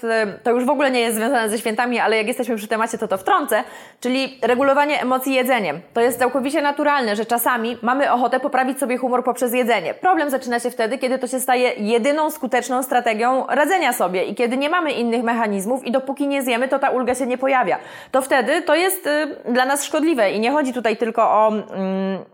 to 0.43 0.51
już 0.51 0.65
w 0.65 0.71
ogóle 0.71 0.91
nie 0.91 1.01
jest 1.01 1.17
związane 1.17 1.49
ze 1.49 1.59
świętami, 1.59 1.99
ale 1.99 2.17
jak 2.17 2.27
jesteśmy 2.27 2.57
przy 2.57 2.69
temacie, 2.69 2.99
to 2.99 3.09
to 3.09 3.19
wtrącę, 3.19 3.65
czyli 4.01 4.39
regulowanie 4.43 5.03
emocji 5.03 5.35
jedzeniem. 5.35 5.81
To 5.95 6.01
jest 6.01 6.19
całkowicie 6.19 6.63
naturalne, 6.63 7.17
że 7.17 7.27
czasami 7.27 7.79
mamy 7.83 8.13
ochotę 8.13 8.41
poprawić 8.41 8.79
sobie 8.79 8.97
humor 8.97 9.25
poprzez 9.25 9.55
jedzenie. 9.55 9.95
Problem 9.95 10.31
zaczyna 10.31 10.61
się 10.61 10.71
wtedy, 10.71 10.99
kiedy 10.99 11.19
to 11.19 11.27
się 11.27 11.41
staje 11.41 11.71
jedyną 11.77 12.31
skuteczną 12.31 12.83
strategią 12.83 13.47
radzenia 13.49 13.93
sobie 13.93 14.25
i 14.25 14.35
kiedy 14.35 14.57
nie 14.57 14.71
mamy 14.71 14.93
innych 14.93 15.23
mechanizmów 15.23 15.85
i 15.85 15.93
dopóki 15.93 16.29
nie 16.29 16.43
zjemy, 16.43 16.69
to 16.69 16.79
ta 16.79 16.91
ulga 16.91 17.15
się 17.15 17.27
nie 17.27 17.39
pojawia. 17.39 17.79
To 18.11 18.23
wtedy 18.23 18.63
to 18.63 18.75
jest 18.75 19.07
y, 19.07 19.37
dla 19.53 19.65
nas 19.65 19.85
szkodliwe 19.85 20.31
i 20.31 20.41
nie 20.43 20.51
chodzi 20.51 20.73
tutaj 20.73 20.97
tylko 20.97 21.23
o... 21.23 21.49
Mm, 21.49 22.25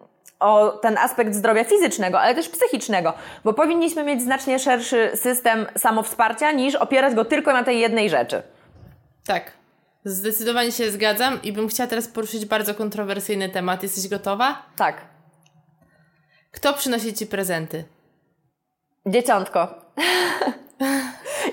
o 0.41 0.69
ten 0.69 0.99
aspekt 0.99 1.35
zdrowia 1.35 1.65
fizycznego, 1.65 2.21
ale 2.21 2.35
też 2.35 2.49
psychicznego, 2.49 3.13
bo 3.45 3.53
powinniśmy 3.53 4.05
mieć 4.05 4.23
znacznie 4.23 4.59
szerszy 4.59 5.11
system 5.15 5.67
samowsparcia 5.77 6.53
niż 6.53 6.75
opierać 6.75 7.15
go 7.15 7.25
tylko 7.25 7.53
na 7.53 7.65
tej 7.65 7.81
jednej 7.81 8.11
rzeczy. 8.11 8.43
Tak. 9.27 9.53
Zdecydowanie 10.05 10.73
się 10.73 10.91
zgadzam 10.91 11.43
i 11.43 11.53
bym 11.53 11.69
chciała 11.69 11.87
teraz 11.87 12.09
poruszyć 12.09 12.47
bardzo 12.47 12.75
kontrowersyjny 12.75 13.49
temat. 13.49 13.83
Jesteś 13.83 14.09
gotowa? 14.09 14.63
Tak. 14.77 14.97
Kto 16.53 16.75
przynosi 16.75 17.15
ci 17.15 17.27
prezenty? 17.27 17.85
Dzieciątko. 19.07 19.75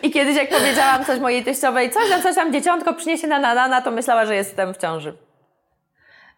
I 0.03 0.11
kiedyś 0.11 0.35
jak 0.35 0.49
powiedziałam 0.49 1.05
coś 1.05 1.19
mojej 1.19 1.43
teściowej, 1.43 1.91
coś 1.91 2.09
tam, 2.09 2.21
coś 2.21 2.35
tam 2.35 2.53
dzieciątko 2.53 2.93
przyniesie 2.93 3.27
na 3.27 3.39
nanana, 3.39 3.81
to 3.81 3.91
myślała, 3.91 4.25
że 4.25 4.35
jestem 4.35 4.73
w 4.73 4.77
ciąży. 4.77 5.24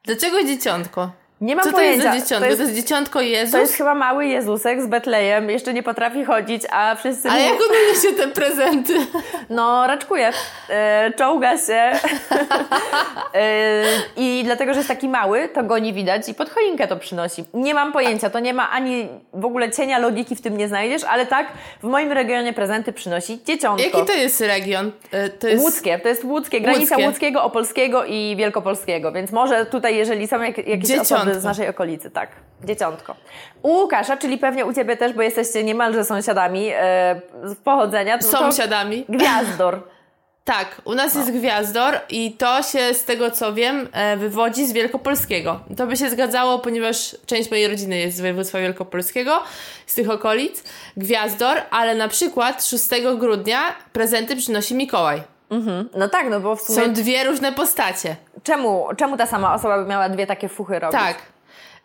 Dlaczego 0.04 0.44
dzieciątko? 0.44 1.12
Nie 1.42 1.56
mam 1.56 1.66
Co 1.66 1.72
pojęcia. 1.72 2.10
to 2.10 2.16
jest 2.16 2.20
za 2.20 2.26
dzieciątko? 2.26 2.40
To 2.40 2.46
jest, 2.46 2.58
to 2.58 2.64
jest 2.64 2.76
dzieciątko 2.76 3.22
Jezus? 3.22 3.52
To 3.52 3.58
jest 3.58 3.74
chyba 3.74 3.96
mały 3.96 4.26
Jezusek 4.26 4.82
z 4.82 4.88
Betlejem. 4.88 5.50
Jeszcze 5.50 5.74
nie 5.74 5.84
potrafi 5.84 6.26
chodzić, 6.26 6.64
a 6.72 6.96
wszyscy... 6.96 7.30
Ale 7.30 7.42
jak 7.42 7.54
on 7.54 8.02
się 8.02 8.14
te 8.18 8.28
prezenty? 8.28 8.94
No, 9.50 9.88
raczkuje. 9.88 10.32
E, 10.70 11.12
czołga 11.18 11.58
się. 11.58 11.74
e, 13.34 13.84
I 14.18 14.42
dlatego, 14.46 14.74
że 14.74 14.78
jest 14.80 14.88
taki 14.88 15.10
mały, 15.10 15.50
to 15.50 15.64
go 15.64 15.78
nie 15.80 15.94
widać 15.94 16.30
i 16.30 16.34
pod 16.34 16.50
choinkę 16.50 16.88
to 16.88 16.98
przynosi. 16.98 17.44
Nie 17.54 17.74
mam 17.74 17.92
pojęcia. 17.94 18.30
To 18.30 18.40
nie 18.40 18.54
ma 18.54 18.70
ani 18.72 19.08
w 19.34 19.46
ogóle 19.46 19.72
cienia 19.72 20.00
logiki 20.00 20.36
w 20.36 20.42
tym 20.42 20.58
nie 20.58 20.68
znajdziesz, 20.68 21.04
ale 21.04 21.26
tak, 21.26 21.48
w 21.84 21.88
moim 21.88 22.12
regionie 22.12 22.54
prezenty 22.54 22.94
przynosi 22.94 23.40
dzieciątko. 23.46 23.86
Jaki 23.86 24.06
to 24.06 24.14
jest 24.14 24.42
region? 24.42 24.92
E, 25.12 25.30
to 25.30 25.48
jest... 25.48 25.64
Łódzkie. 25.64 26.00
To 26.00 26.08
jest 26.08 26.24
łódzkie. 26.24 26.62
Granica 26.62 26.96
łódzkie. 26.96 27.08
łódzkiego, 27.08 27.44
opolskiego 27.44 28.06
i 28.06 28.36
wielkopolskiego. 28.38 29.12
Więc 29.12 29.32
może 29.32 29.66
tutaj, 29.66 29.96
jeżeli 29.96 30.28
są 30.28 30.42
jak, 30.42 30.58
jakieś 30.58 30.88
Dzieciątko. 30.88 31.16
osoby 31.16 31.27
z 31.36 31.44
naszej 31.44 31.70
okolicy, 31.70 32.12
tak. 32.12 32.30
Dzieciątko. 32.64 33.16
U 33.62 33.70
Łukasza, 33.70 34.18
czyli 34.18 34.38
pewnie 34.38 34.66
u 34.66 34.74
Ciebie 34.74 34.98
też, 34.98 35.14
bo 35.14 35.22
jesteście 35.22 35.64
niemalże 35.64 36.06
sąsiadami 36.06 36.70
e, 36.74 37.22
z 37.44 37.56
pochodzenia. 37.56 38.18
To, 38.18 38.28
Sąsiadami. 38.28 39.06
To 39.06 39.14
gwiazdor. 39.14 39.82
Tak, 40.48 40.82
u 40.86 40.96
nas 40.96 41.16
no. 41.16 41.20
jest 41.22 41.34
gwiazdor 41.34 42.00
i 42.10 42.32
to 42.32 42.64
się 42.64 42.94
z 42.94 43.06
tego 43.06 43.32
co 43.32 43.54
wiem 43.54 43.90
e, 43.92 44.18
wywodzi 44.18 44.68
z 44.68 44.72
Wielkopolskiego. 44.72 45.60
To 45.78 45.88
by 45.88 45.98
się 45.98 46.10
zgadzało, 46.10 46.60
ponieważ 46.60 47.16
część 47.26 47.52
mojej 47.52 47.68
rodziny 47.68 47.98
jest 47.98 48.18
z 48.18 48.22
województwa 48.22 48.60
wielkopolskiego, 48.60 49.44
z 49.86 49.96
tych 49.96 50.10
okolic. 50.10 50.64
Gwiazdor, 50.98 51.58
ale 51.72 51.96
na 51.96 52.08
przykład 52.08 52.66
6 52.66 52.86
grudnia 53.18 53.60
prezenty 53.94 54.36
przynosi 54.36 54.76
Mikołaj. 54.76 55.22
Mhm. 55.50 55.90
No 55.96 56.10
tak, 56.10 56.30
no 56.30 56.40
bo 56.40 56.56
w 56.56 56.62
sumie... 56.62 56.86
Są 56.86 56.94
dwie 56.94 57.24
różne 57.24 57.52
postacie. 57.52 58.16
Czemu, 58.44 58.88
czemu 58.98 59.18
ta 59.18 59.26
sama 59.26 59.54
osoba 59.54 59.84
by 59.84 59.90
miała 59.90 60.10
dwie 60.10 60.28
takie 60.28 60.50
fuchy 60.50 60.80
robić? 60.80 61.00
Tak. 61.00 61.18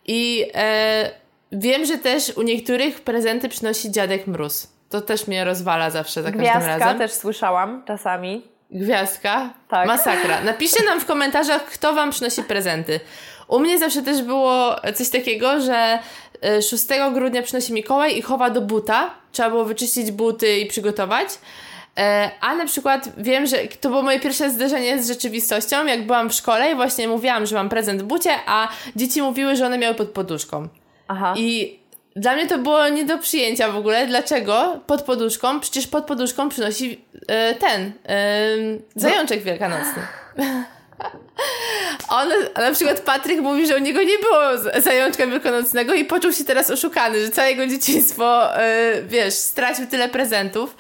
I 0.07 0.51
e, 0.55 1.11
wiem, 1.53 1.85
że 1.85 1.99
też 1.99 2.33
u 2.37 2.43
niektórych 2.43 3.01
prezenty 3.01 3.49
przynosi 3.49 3.91
dziadek 3.91 4.27
mróz. 4.27 4.69
To 4.89 5.01
też 5.01 5.27
mnie 5.27 5.45
rozwala 5.45 5.91
zawsze 5.91 6.23
za 6.23 6.31
Gwiazdka 6.31 6.53
każdym 6.53 6.81
razem. 6.81 6.99
też 6.99 7.13
słyszałam 7.13 7.83
czasami. 7.87 8.43
Gwiazdka? 8.71 9.51
Tak. 9.69 9.87
Masakra. 9.87 10.41
Napiszcie 10.45 10.85
nam 10.85 11.01
w 11.01 11.07
komentarzach, 11.07 11.65
kto 11.65 11.95
wam 11.95 12.11
przynosi 12.11 12.43
prezenty. 12.43 13.01
U 13.49 13.59
mnie 13.59 13.79
zawsze 13.79 14.03
też 14.03 14.23
było 14.23 14.77
coś 14.95 15.11
takiego, 15.11 15.61
że 15.61 15.99
6 16.71 16.91
e, 16.91 17.11
grudnia 17.13 17.43
przynosi 17.43 17.73
Mikołaj 17.73 18.19
i 18.19 18.23
chowa 18.23 18.51
do 18.51 18.61
buta. 18.61 19.11
Trzeba 19.33 19.51
było 19.51 19.65
wyczyścić 19.65 20.11
buty 20.11 20.59
i 20.59 20.67
przygotować. 20.67 21.29
E, 21.99 22.31
a 22.41 22.55
na 22.55 22.67
przykład 22.67 23.09
wiem, 23.17 23.47
że 23.47 23.57
to 23.81 23.89
było 23.89 24.03
moje 24.03 24.21
pierwsze 24.21 24.51
zderzenie 24.51 25.03
z 25.03 25.09
rzeczywistością, 25.09 25.87
jak 25.87 26.07
byłam 26.07 26.31
w 26.31 26.35
szkole 26.35 26.73
i 26.73 26.75
właśnie 26.75 27.09
mówiłam, 27.09 27.47
że 27.47 27.57
mam 27.57 27.69
prezent 27.69 28.03
w 28.03 28.05
bucie, 28.05 28.31
a 28.47 28.69
dzieci 28.97 29.23
mówiły, 29.23 29.57
że 29.57 29.67
one 29.67 29.79
miały 29.79 29.95
pod 29.95 30.09
poduszką. 30.09 30.69
Aha. 31.09 31.35
I 31.37 31.79
dla 32.17 32.35
mnie 32.35 32.47
to 32.47 32.59
było 32.59 32.89
nie 32.89 33.05
do 33.05 33.19
przyjęcia 33.19 33.73
w 33.73 33.77
ogóle. 33.77 34.07
Dlaczego 34.07 34.81
pod 34.87 35.03
poduszką? 35.03 35.61
Przecież 35.61 35.87
pod 35.87 36.05
poduszką 36.05 36.49
przynosi 36.49 37.05
e, 37.29 37.55
ten 37.55 37.93
e, 38.09 38.47
zajączek 38.97 39.43
wielkanocny. 39.43 40.03
On, 42.09 42.29
na 42.57 42.73
przykład 42.73 43.01
Patryk 43.01 43.41
mówi, 43.41 43.67
że 43.67 43.77
u 43.77 43.79
niego 43.79 44.03
nie 44.03 44.19
było 44.19 44.73
zajączka 44.81 45.27
wielkanocnego 45.27 45.95
i 45.95 46.05
poczuł 46.05 46.33
się 46.33 46.45
teraz 46.45 46.71
oszukany, 46.71 47.21
że 47.21 47.31
całe 47.31 47.51
jego 47.51 47.67
dzieciństwo, 47.67 48.57
e, 48.57 49.03
wiesz, 49.03 49.35
stracił 49.35 49.87
tyle 49.87 50.09
prezentów. 50.09 50.77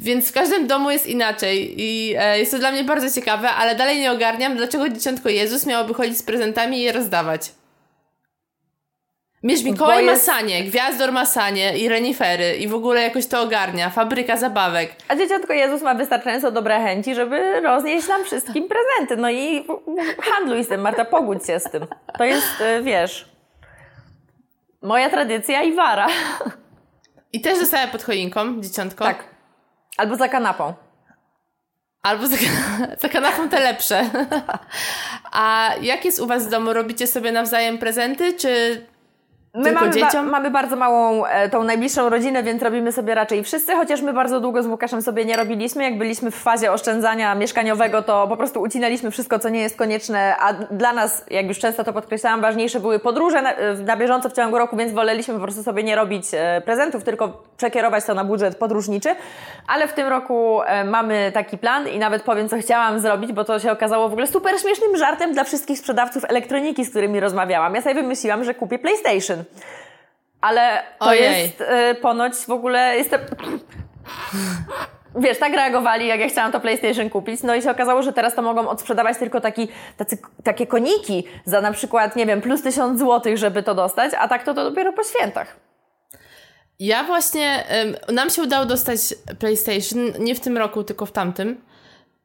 Więc 0.00 0.28
w 0.28 0.32
każdym 0.32 0.66
domu 0.66 0.90
jest 0.90 1.06
inaczej 1.06 1.74
i 1.76 2.14
e, 2.18 2.38
jest 2.38 2.52
to 2.52 2.58
dla 2.58 2.72
mnie 2.72 2.84
bardzo 2.84 3.10
ciekawe, 3.20 3.48
ale 3.48 3.74
dalej 3.74 4.00
nie 4.00 4.12
ogarniam, 4.12 4.56
dlaczego 4.56 4.88
dzieciątko 4.88 5.28
Jezus 5.28 5.66
miałoby 5.66 5.94
chodzić 5.94 6.18
z 6.18 6.22
prezentami 6.22 6.78
i 6.78 6.82
je 6.82 6.92
rozdawać. 6.92 7.52
Mierz 9.42 9.62
Mikołaj 9.62 10.06
jest... 10.06 10.26
Masanie, 10.26 10.64
Gwiazdor 10.64 11.12
Masanie 11.12 11.78
i 11.78 11.88
renifery 11.88 12.56
i 12.56 12.68
w 12.68 12.74
ogóle 12.74 13.02
jakoś 13.02 13.26
to 13.26 13.42
ogarnia, 13.42 13.90
fabryka 13.90 14.36
zabawek. 14.36 14.96
A 15.08 15.16
dzieciątko 15.16 15.52
Jezus 15.52 15.82
ma 15.82 15.94
wystarczająco 15.94 16.50
dobre 16.50 16.80
chęci, 16.80 17.14
żeby 17.14 17.60
roznieść 17.60 18.08
nam 18.08 18.24
wszystkim 18.24 18.68
prezenty. 18.68 19.16
No 19.16 19.30
i 19.30 19.66
handluj 20.22 20.64
z 20.64 20.68
tym, 20.68 20.80
Marta, 20.80 21.04
pogódź 21.04 21.46
się 21.46 21.60
z 21.60 21.64
tym. 21.64 21.86
To 22.18 22.24
jest, 22.24 22.60
e, 22.60 22.82
wiesz, 22.82 23.28
moja 24.82 25.10
tradycja 25.10 25.62
i 25.62 25.74
wara. 25.74 26.06
I 27.32 27.40
też 27.40 27.58
została 27.58 27.86
pod 27.86 28.02
choinką, 28.02 28.60
dzieciątko? 28.60 29.04
Tak. 29.04 29.29
Albo 29.96 30.16
za 30.16 30.28
kanapą. 30.28 30.74
Albo 32.02 32.26
za, 32.26 32.36
za 33.02 33.08
kanapą 33.08 33.48
te 33.48 33.60
lepsze. 33.60 34.10
A 35.32 35.70
jak 35.82 36.04
jest 36.04 36.20
u 36.20 36.26
Was 36.26 36.46
w 36.46 36.50
domu? 36.50 36.72
Robicie 36.72 37.06
sobie 37.06 37.32
nawzajem 37.32 37.78
prezenty, 37.78 38.32
czy 38.32 38.86
My 39.54 39.64
Tylko 39.64 39.80
mamy, 39.80 40.00
ba- 40.00 40.06
dzieciom? 40.06 40.30
mamy 40.30 40.50
bardzo 40.50 40.76
małą, 40.76 41.24
e, 41.26 41.48
tą 41.48 41.64
najbliższą 41.64 42.08
rodzinę, 42.08 42.42
więc 42.42 42.62
robimy 42.62 42.92
sobie 42.92 43.14
raczej 43.14 43.44
wszyscy, 43.44 43.76
chociaż 43.76 44.02
my 44.02 44.12
bardzo 44.12 44.40
długo 44.40 44.62
z 44.62 44.66
Łukaszem 44.66 45.02
sobie 45.02 45.24
nie 45.24 45.36
robiliśmy. 45.36 45.84
Jak 45.84 45.98
byliśmy 45.98 46.30
w 46.30 46.34
fazie 46.34 46.72
oszczędzania 46.72 47.34
mieszkaniowego, 47.34 48.02
to 48.02 48.28
po 48.28 48.36
prostu 48.36 48.60
ucinaliśmy 48.60 49.10
wszystko, 49.10 49.38
co 49.38 49.48
nie 49.48 49.60
jest 49.60 49.76
konieczne, 49.76 50.36
a 50.40 50.52
dla 50.52 50.92
nas, 50.92 51.24
jak 51.30 51.46
już 51.48 51.58
często 51.58 51.84
to 51.84 51.92
podkreślałam, 51.92 52.40
ważniejsze 52.40 52.80
były 52.80 52.98
podróże 52.98 53.42
na, 53.42 53.52
na 53.86 53.96
bieżąco 53.96 54.28
w 54.28 54.32
ciągu 54.32 54.58
roku, 54.58 54.76
więc 54.76 54.92
woleliśmy 54.92 55.34
po 55.34 55.40
prostu 55.40 55.62
sobie 55.62 55.82
nie 55.82 55.96
robić 55.96 56.24
e, 56.32 56.62
prezentów, 56.64 57.04
tylko 57.04 57.42
przekierować 57.56 58.04
to 58.04 58.14
na 58.14 58.24
budżet 58.24 58.56
podróżniczy. 58.56 59.08
Ale 59.68 59.88
w 59.88 59.92
tym 59.92 60.08
roku 60.08 60.62
e, 60.62 60.84
mamy 60.84 61.30
taki 61.34 61.58
plan 61.58 61.88
i 61.88 61.98
nawet 61.98 62.22
powiem, 62.22 62.48
co 62.48 62.58
chciałam 62.58 63.00
zrobić, 63.00 63.32
bo 63.32 63.44
to 63.44 63.58
się 63.58 63.72
okazało 63.72 64.08
w 64.08 64.12
ogóle 64.12 64.26
super 64.26 64.60
śmiesznym 64.60 64.96
żartem 64.96 65.32
dla 65.32 65.44
wszystkich 65.44 65.78
sprzedawców 65.78 66.24
elektroniki, 66.28 66.84
z 66.84 66.90
którymi 66.90 67.20
rozmawiałam. 67.20 67.74
Ja 67.74 67.82
sobie 67.82 67.94
wymyśliłam, 67.94 68.44
że 68.44 68.54
kupię 68.54 68.78
PlayStation. 68.78 69.39
Ale 70.40 70.82
to 70.98 71.06
Ojej. 71.06 71.42
jest 71.42 71.60
y, 71.60 71.94
ponoć 71.94 72.34
w 72.34 72.50
ogóle 72.50 72.96
jestem. 72.96 73.20
Wiesz, 75.16 75.38
tak 75.38 75.52
reagowali, 75.52 76.06
jak 76.06 76.20
ja 76.20 76.28
chciałam 76.28 76.52
to 76.52 76.60
PlayStation 76.60 77.10
kupić. 77.10 77.42
No 77.42 77.54
i 77.54 77.62
się 77.62 77.70
okazało, 77.70 78.02
że 78.02 78.12
teraz 78.12 78.34
to 78.34 78.42
mogą 78.42 78.68
odsprzedawać 78.68 79.18
tylko 79.18 79.40
taki, 79.40 79.68
tacy, 79.96 80.18
takie 80.44 80.66
koniki 80.66 81.24
za 81.44 81.60
na 81.60 81.72
przykład, 81.72 82.16
nie 82.16 82.26
wiem, 82.26 82.40
plus 82.40 82.62
tysiąc 82.62 82.98
złotych, 82.98 83.38
żeby 83.38 83.62
to 83.62 83.74
dostać, 83.74 84.12
a 84.18 84.28
tak 84.28 84.44
to, 84.44 84.54
to 84.54 84.70
dopiero 84.70 84.92
po 84.92 85.04
świętach. 85.04 85.56
Ja 86.78 87.04
właśnie, 87.04 87.64
ym, 88.08 88.14
nam 88.14 88.30
się 88.30 88.42
udało 88.42 88.66
dostać 88.66 88.98
PlayStation, 89.38 90.12
nie 90.18 90.34
w 90.34 90.40
tym 90.40 90.58
roku, 90.58 90.84
tylko 90.84 91.06
w 91.06 91.12
tamtym. 91.12 91.60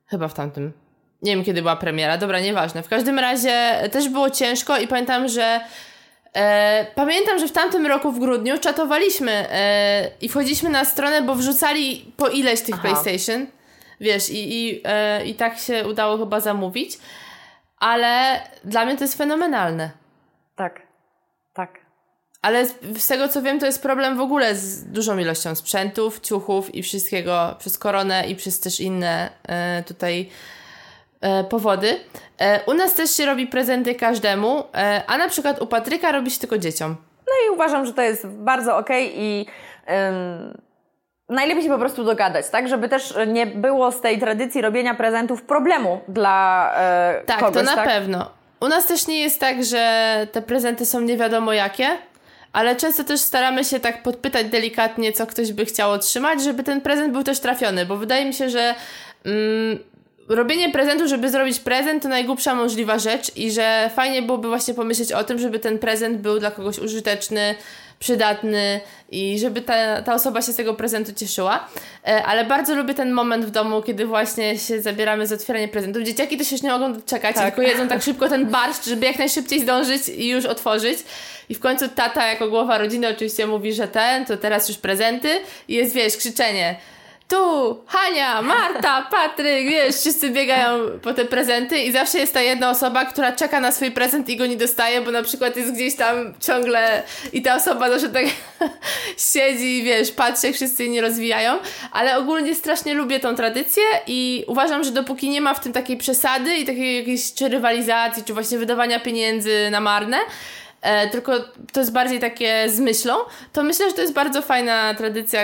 Chyba 0.08 0.28
w 0.28 0.34
tamtym. 0.34 0.74
Nie 1.22 1.36
wiem, 1.36 1.46
kiedy 1.46 1.62
była 1.62 1.76
premiera, 1.76 2.18
dobra, 2.18 2.40
nieważne. 2.40 2.84
W 2.84 2.90
każdym 2.90 3.20
razie 3.20 3.90
też 3.92 4.10
było 4.10 4.30
ciężko 4.30 4.78
i 4.78 4.88
pamiętam, 4.88 5.28
że 5.28 5.60
e, 6.36 6.86
pamiętam, 6.96 7.40
że 7.40 7.48
w 7.48 7.52
tamtym 7.52 7.86
roku 7.86 8.12
w 8.12 8.20
grudniu 8.20 8.58
czatowaliśmy 8.58 9.32
e, 9.32 10.12
i 10.22 10.30
wchodziliśmy 10.30 10.70
na 10.70 10.86
stronę, 10.86 11.22
bo 11.22 11.36
wrzucali 11.36 12.14
po 12.18 12.28
ileś 12.28 12.62
tych 12.62 12.76
Aha. 12.76 12.84
PlayStation. 12.84 13.48
Wiesz, 14.00 14.30
i, 14.30 14.54
i, 14.54 14.82
e, 14.84 15.26
i 15.26 15.36
tak 15.36 15.58
się 15.58 15.88
udało 15.88 16.18
chyba 16.18 16.40
zamówić. 16.40 16.98
Ale 17.80 18.42
dla 18.64 18.86
mnie 18.86 18.98
to 18.98 19.04
jest 19.04 19.18
fenomenalne. 19.18 19.90
Tak, 20.56 20.82
tak. 21.54 21.80
Ale 22.42 22.66
z, 22.66 22.76
z 22.98 23.08
tego 23.08 23.28
co 23.28 23.42
wiem, 23.42 23.60
to 23.60 23.66
jest 23.66 23.82
problem 23.82 24.18
w 24.18 24.22
ogóle 24.22 24.56
z 24.56 24.84
dużą 24.84 25.18
ilością 25.18 25.56
sprzętów, 25.56 26.20
ciuchów 26.20 26.76
i 26.76 26.84
wszystkiego 26.84 27.56
przez 27.60 27.78
koronę 27.78 28.28
i 28.28 28.36
przez 28.36 28.60
też 28.60 28.80
inne 28.80 29.30
e, 29.48 29.84
tutaj 29.84 30.30
powody. 31.50 32.00
E, 32.42 32.60
u 32.66 32.74
nas 32.74 32.94
też 32.94 33.12
się 33.12 33.26
robi 33.26 33.48
prezenty 33.48 33.96
każdemu, 33.96 34.64
e, 34.74 35.04
a 35.08 35.18
na 35.18 35.30
przykład 35.30 35.62
u 35.62 35.68
Patryka 35.68 36.12
robi 36.12 36.32
się 36.32 36.40
tylko 36.40 36.58
dzieciom. 36.58 36.96
No 37.28 37.34
i 37.48 37.54
uważam, 37.54 37.86
że 37.86 37.94
to 37.94 38.02
jest 38.02 38.28
bardzo 38.28 38.78
okej 38.78 39.12
i 39.16 39.46
ym, 40.10 40.58
najlepiej 41.30 41.64
się 41.64 41.70
po 41.70 41.80
prostu 41.80 42.04
dogadać, 42.04 42.50
tak? 42.50 42.68
Żeby 42.68 42.90
też 42.90 43.14
nie 43.28 43.46
było 43.46 43.92
z 43.92 44.02
tej 44.02 44.20
tradycji 44.20 44.62
robienia 44.62 44.96
prezentów 44.96 45.42
problemu 45.42 46.02
dla 46.08 46.72
e, 46.78 47.22
Tak, 47.26 47.40
kogoś, 47.40 47.54
to 47.54 47.64
na 47.64 47.76
tak? 47.76 47.86
pewno. 47.88 48.30
U 48.60 48.68
nas 48.68 48.86
też 48.86 49.08
nie 49.08 49.22
jest 49.22 49.40
tak, 49.40 49.64
że 49.64 50.28
te 50.32 50.42
prezenty 50.42 50.86
są 50.86 51.02
nie 51.02 51.18
wiadomo 51.18 51.54
jakie, 51.54 51.88
ale 52.54 52.76
często 52.76 53.04
też 53.04 53.20
staramy 53.20 53.64
się 53.64 53.80
tak 53.80 54.04
podpytać 54.04 54.48
delikatnie, 54.48 55.14
co 55.14 55.28
ktoś 55.28 55.54
by 55.54 55.66
chciał 55.66 55.92
otrzymać, 55.92 56.44
żeby 56.44 56.64
ten 56.64 56.82
prezent 56.82 57.14
był 57.14 57.24
też 57.24 57.40
trafiony, 57.40 57.86
bo 57.86 57.98
wydaje 57.98 58.26
mi 58.26 58.34
się, 58.34 58.50
że 58.50 58.76
mm, 59.26 59.80
robienie 60.28 60.72
prezentu, 60.72 61.08
żeby 61.08 61.30
zrobić 61.30 61.60
prezent, 61.60 62.04
to 62.04 62.10
najgłupsza 62.10 62.56
możliwa 62.56 63.00
rzecz 63.00 63.38
i 63.38 63.52
że 63.52 63.90
fajnie 63.96 64.22
byłoby 64.22 64.48
właśnie 64.48 64.74
pomyśleć 64.74 65.12
o 65.12 65.24
tym, 65.24 65.40
żeby 65.40 65.60
ten 65.60 65.80
prezent 65.80 66.18
był 66.18 66.40
dla 66.40 66.52
kogoś 66.52 66.80
użyteczny, 66.80 67.56
przydatny 68.00 68.82
i 69.12 69.40
żeby 69.40 69.62
ta, 69.62 70.02
ta 70.02 70.14
osoba 70.14 70.42
się 70.42 70.54
z 70.54 70.56
tego 70.56 70.74
prezentu 70.74 71.14
cieszyła. 71.14 71.68
E, 72.08 72.24
ale 72.24 72.46
bardzo 72.46 72.76
lubię 72.76 72.94
ten 72.94 73.12
moment 73.12 73.46
w 73.46 73.52
domu, 73.52 73.82
kiedy 73.82 74.06
właśnie 74.06 74.60
się 74.60 74.82
zabieramy 74.82 75.28
za 75.28 75.36
otwieranie 75.36 75.68
prezentów. 75.68 76.04
Dzieciaki 76.04 76.38
to 76.38 76.44
się 76.44 76.56
już 76.56 76.64
nie 76.64 76.70
mogą 76.72 76.94
doczekać, 76.94 77.36
Tak. 77.36 77.46
tylko 77.46 77.72
jedzą 77.72 77.88
tak 77.88 78.04
szybko 78.04 78.30
ten 78.30 78.46
barszcz, 78.46 78.86
żeby 78.86 79.06
jak 79.06 79.20
najszybciej 79.20 79.62
zdążyć 79.62 80.10
i 80.10 80.28
już 80.28 80.46
otworzyć. 80.46 81.00
I 81.50 81.56
w 81.56 81.60
końcu 81.60 81.90
tata 81.90 82.28
jako 82.28 82.50
głowa 82.50 82.78
rodziny 82.78 83.08
oczywiście 83.10 83.48
mówi, 83.48 83.74
że 83.74 83.88
ten, 83.88 84.26
to 84.26 84.38
teraz 84.38 84.70
już 84.70 84.78
prezenty 84.78 85.30
i 85.68 85.74
jest, 85.74 85.94
wiesz, 85.96 86.18
krzyczenie 86.18 86.76
tu, 87.28 87.84
Hania, 87.88 88.42
Marta, 88.42 89.02
Patryk, 89.12 89.70
wiesz, 89.70 89.96
wszyscy 89.96 90.30
biegają 90.30 90.80
po 91.02 91.14
te 91.14 91.26
prezenty 91.26 91.80
i 91.80 91.92
zawsze 91.92 92.18
jest 92.18 92.34
ta 92.34 92.42
jedna 92.42 92.70
osoba, 92.70 93.06
która 93.06 93.32
czeka 93.32 93.60
na 93.60 93.72
swój 93.72 93.92
prezent 93.92 94.30
i 94.30 94.38
go 94.38 94.46
nie 94.46 94.58
dostaje, 94.58 95.02
bo 95.02 95.12
na 95.12 95.24
przykład 95.24 95.58
jest 95.58 95.74
gdzieś 95.74 95.96
tam 95.96 96.34
ciągle 96.40 97.04
i 97.34 97.42
ta 97.42 97.56
osoba 97.56 97.90
zawsze 97.90 98.10
tak 98.10 98.26
siedzi 99.34 99.78
i 99.78 99.84
wiesz, 99.84 100.12
patrzy, 100.12 100.48
jak 100.48 100.56
wszyscy 100.56 100.90
nie 100.90 101.02
rozwijają, 101.02 101.60
ale 101.92 102.18
ogólnie 102.18 102.56
strasznie 102.56 102.94
lubię 102.94 103.20
tą 103.20 103.36
tradycję 103.36 103.84
i 104.08 104.44
uważam, 104.48 104.84
że 104.84 104.92
dopóki 104.92 105.30
nie 105.30 105.42
ma 105.42 105.54
w 105.54 105.60
tym 105.60 105.74
takiej 105.74 105.98
przesady 105.98 106.56
i 106.56 106.66
takiej 106.66 106.98
jakiejś 106.98 107.34
czy 107.34 107.50
rywalizacji, 107.50 108.24
czy 108.24 108.34
właśnie 108.34 108.58
wydawania 108.58 109.00
pieniędzy 109.00 109.70
na 109.72 109.80
marne, 109.80 110.18
e, 110.86 111.10
tylko 111.10 111.34
to 111.74 111.80
jest 111.80 111.94
bardziej 111.94 112.20
takie 112.20 112.70
z 112.70 112.80
myślą, 112.80 113.14
to 113.54 113.64
myślę, 113.64 113.90
że 113.90 113.96
to 113.96 114.02
jest 114.02 114.14
bardzo 114.14 114.42
fajna 114.42 114.94
tradycja. 114.94 115.42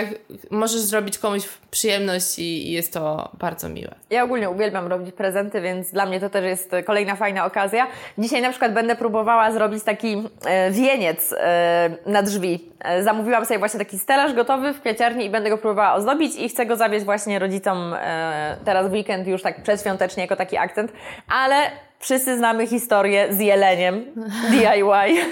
Możesz 0.50 0.80
zrobić 0.80 1.18
komuś 1.18 1.48
przyjemność 1.70 2.38
i, 2.38 2.72
jest 2.72 2.92
to 2.92 3.30
bardzo 3.38 3.68
miłe. 3.68 3.94
Ja 4.10 4.24
ogólnie 4.24 4.50
uwielbiam 4.50 4.86
robić 4.86 5.14
prezenty, 5.14 5.60
więc 5.60 5.90
dla 5.90 6.06
mnie 6.06 6.20
to 6.20 6.30
też 6.30 6.44
jest 6.44 6.70
kolejna 6.86 7.16
fajna 7.16 7.44
okazja. 7.44 7.86
Dzisiaj 8.18 8.42
na 8.42 8.50
przykład 8.50 8.74
będę 8.74 8.96
próbowała 8.96 9.52
zrobić 9.52 9.84
taki 9.84 10.28
e, 10.44 10.70
wieniec 10.70 11.34
e, 11.38 11.90
na 12.06 12.22
drzwi. 12.22 12.72
E, 12.84 13.02
zamówiłam 13.02 13.46
sobie 13.46 13.58
właśnie 13.58 13.78
taki 13.78 13.98
stelaż 13.98 14.32
gotowy 14.32 14.72
w 14.72 14.80
kwiaciarni 14.80 15.24
i 15.24 15.30
będę 15.30 15.50
go 15.50 15.58
próbowała 15.58 15.94
ozdobić 15.94 16.36
i 16.36 16.48
chcę 16.48 16.66
go 16.66 16.76
zawieźć 16.76 17.04
właśnie 17.04 17.38
rodzicom 17.38 17.94
e, 17.94 18.56
teraz 18.64 18.88
w 18.88 18.92
weekend 18.92 19.26
już 19.26 19.42
tak 19.42 19.62
przedświątecznie 19.62 20.22
jako 20.22 20.36
taki 20.36 20.56
akcent, 20.56 20.92
ale 21.28 21.56
wszyscy 22.02 22.36
znamy 22.38 22.66
historię 22.66 23.28
z 23.30 23.40
jeleniem 23.40 24.04
DIY. 24.50 25.24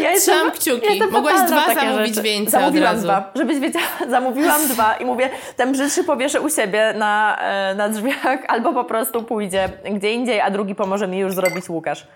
Ja 0.00 0.16
Trzymam 0.20 0.50
kciuki. 0.50 0.86
jestem 0.86 1.10
Mogłaś 1.10 1.40
dwa 1.50 1.74
zamówić 1.74 2.08
rzeczy. 2.08 2.22
więcej 2.22 2.50
Zamówiłam 2.50 2.88
od 2.88 2.94
razu. 2.94 3.02
dwa, 3.02 3.32
żebyś 3.34 3.58
wiedziała, 3.58 3.86
zamówiłam 4.10 4.68
dwa 4.68 4.94
i 4.96 5.04
mówię, 5.04 5.30
ten 5.56 5.72
brzydszy 5.72 6.04
powieszę 6.04 6.40
u 6.40 6.50
siebie 6.50 6.94
na, 6.98 7.36
e, 7.40 7.74
na 7.74 7.88
drzwiach 7.88 8.38
albo 8.52 8.72
po 8.72 8.84
prostu 8.84 9.22
pójdzie 9.22 9.68
gdzie 9.94 10.12
indziej, 10.12 10.40
a 10.40 10.50
drugi 10.50 10.74
pomoże 10.74 11.08
mi 11.08 11.18
już 11.18 11.34
zrobić 11.34 11.68
Łukasz. 11.68 12.06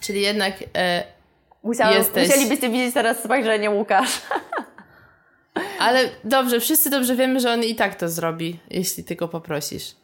Czyli 0.00 0.20
jednak 0.20 0.52
e, 0.76 1.04
Musiałam, 1.62 1.94
Jesteś. 1.94 2.28
Musielibyście 2.28 2.68
widzieć 2.68 2.94
teraz 2.94 3.18
spojrzenie 3.18 3.70
Łukasz. 3.70 4.20
Ale 5.78 6.00
dobrze, 6.24 6.60
wszyscy 6.60 6.90
dobrze 6.90 7.14
wiemy, 7.16 7.40
że 7.40 7.52
on 7.52 7.62
i 7.62 7.74
tak 7.74 7.94
to 7.94 8.08
zrobi, 8.08 8.58
jeśli 8.70 9.04
ty 9.04 9.16
go 9.16 9.28
poprosisz. 9.28 9.94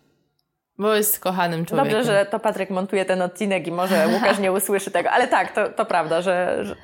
Bo 0.79 0.95
jest 0.95 1.21
kochanym 1.21 1.67
człowiekiem. 1.67 1.93
Dobrze, 1.93 2.13
że 2.13 2.27
to 2.27 2.39
Patryk 2.39 2.71
montuje 2.71 3.05
ten 3.05 3.23
odcinek 3.23 3.67
i 3.67 3.73
może 3.73 4.09
Łukasz 4.15 4.39
nie 4.39 4.53
usłyszy 4.53 4.91
tego, 4.91 5.11
ale 5.11 5.29
tak, 5.29 5.53
to, 5.53 5.69
to 5.69 5.85
prawda, 5.85 6.23
że, 6.23 6.59
że 6.65 6.77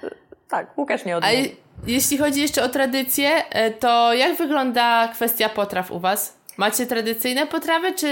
tak, 0.48 0.79
Łukasz 0.79 1.05
nie 1.05 1.14
A 1.14 1.18
odmówi. 1.18 1.37
je- 1.42 1.51
jeśli 1.87 2.18
chodzi 2.18 2.40
jeszcze 2.40 2.62
o 2.62 2.68
tradycję, 2.68 3.31
e, 3.51 3.70
to 3.70 4.14
jak 4.14 4.37
wygląda 4.37 5.09
kwestia 5.12 5.48
potraw 5.48 5.90
u 5.90 6.01
was? 6.01 6.38
Macie 6.57 6.87
tradycyjne 6.87 7.46
potrawy, 7.46 7.92
czy... 7.94 8.09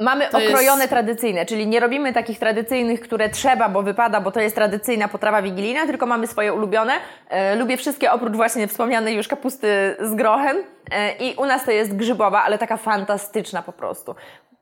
Mamy 0.00 0.28
okrojone 0.28 0.78
jest- 0.82 0.88
tradycyjne, 0.88 1.46
czyli 1.46 1.66
nie 1.66 1.80
robimy 1.80 2.12
takich 2.12 2.38
tradycyjnych, 2.38 3.00
które 3.00 3.28
trzeba, 3.28 3.68
bo 3.68 3.82
wypada, 3.82 4.20
bo 4.20 4.30
to 4.32 4.40
jest 4.40 4.54
tradycyjna 4.54 5.08
potrawa 5.08 5.42
wigilijna, 5.42 5.86
tylko 5.86 6.06
mamy 6.06 6.26
swoje 6.26 6.52
ulubione. 6.54 6.92
E, 7.28 7.56
lubię 7.56 7.76
wszystkie 7.76 8.12
oprócz 8.12 8.32
właśnie 8.36 8.68
wspomnianej 8.68 9.16
już 9.16 9.28
kapusty 9.28 9.96
z 10.00 10.14
grochem. 10.14 10.56
E, 10.90 11.12
I 11.16 11.34
u 11.34 11.44
nas 11.46 11.64
to 11.64 11.70
jest 11.70 11.96
grzybowa, 11.96 12.42
ale 12.42 12.58
taka 12.58 12.76
fantastyczna 12.76 13.62
po 13.62 13.72
prostu. 13.72 14.14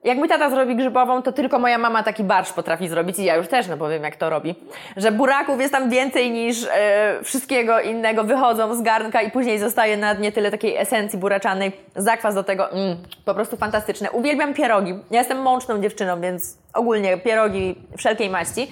Jak 0.05 0.19
mój 0.19 0.29
tata 0.29 0.51
zrobi 0.51 0.77
grzybową, 0.77 1.23
to 1.23 1.33
tylko 1.33 1.59
moja 1.59 1.79
mama 1.79 2.03
taki 2.03 2.25
barsz 2.25 2.53
potrafi 2.53 2.89
zrobić 2.89 3.19
i 3.19 3.25
ja 3.25 3.37
już 3.37 3.49
też, 3.49 3.69
no 3.69 3.77
bo 3.77 3.89
wiem 3.89 4.03
jak 4.03 4.17
to 4.17 4.31
robi. 4.31 4.55
Że 4.97 5.13
buraków 5.13 5.61
jest 5.61 5.73
tam 5.73 5.91
więcej 5.91 6.31
niż 6.31 6.67
e, 6.75 7.19
wszystkiego 7.25 7.81
innego, 7.81 8.25
wychodzą 8.25 8.75
z 8.75 8.83
garnka 8.83 9.23
i 9.23 9.31
później 9.31 9.59
zostaje 9.59 9.97
na 9.97 10.15
dnie 10.15 10.33
tyle 10.33 10.51
takiej 10.51 10.77
esencji 10.77 11.19
buraczanej, 11.19 11.73
zakwas 11.97 12.35
do 12.35 12.45
tego, 12.45 12.71
mm, 12.71 12.97
po 13.25 13.35
prostu 13.35 13.57
fantastyczne. 13.57 14.11
Uwielbiam 14.11 14.55
pierogi. 14.55 14.95
Ja 15.11 15.19
jestem 15.19 15.43
mączną 15.43 15.83
dziewczyną, 15.83 16.21
więc 16.21 16.59
ogólnie 16.75 17.19
pierogi 17.19 17.75
wszelkiej 17.97 18.31
maści. 18.31 18.71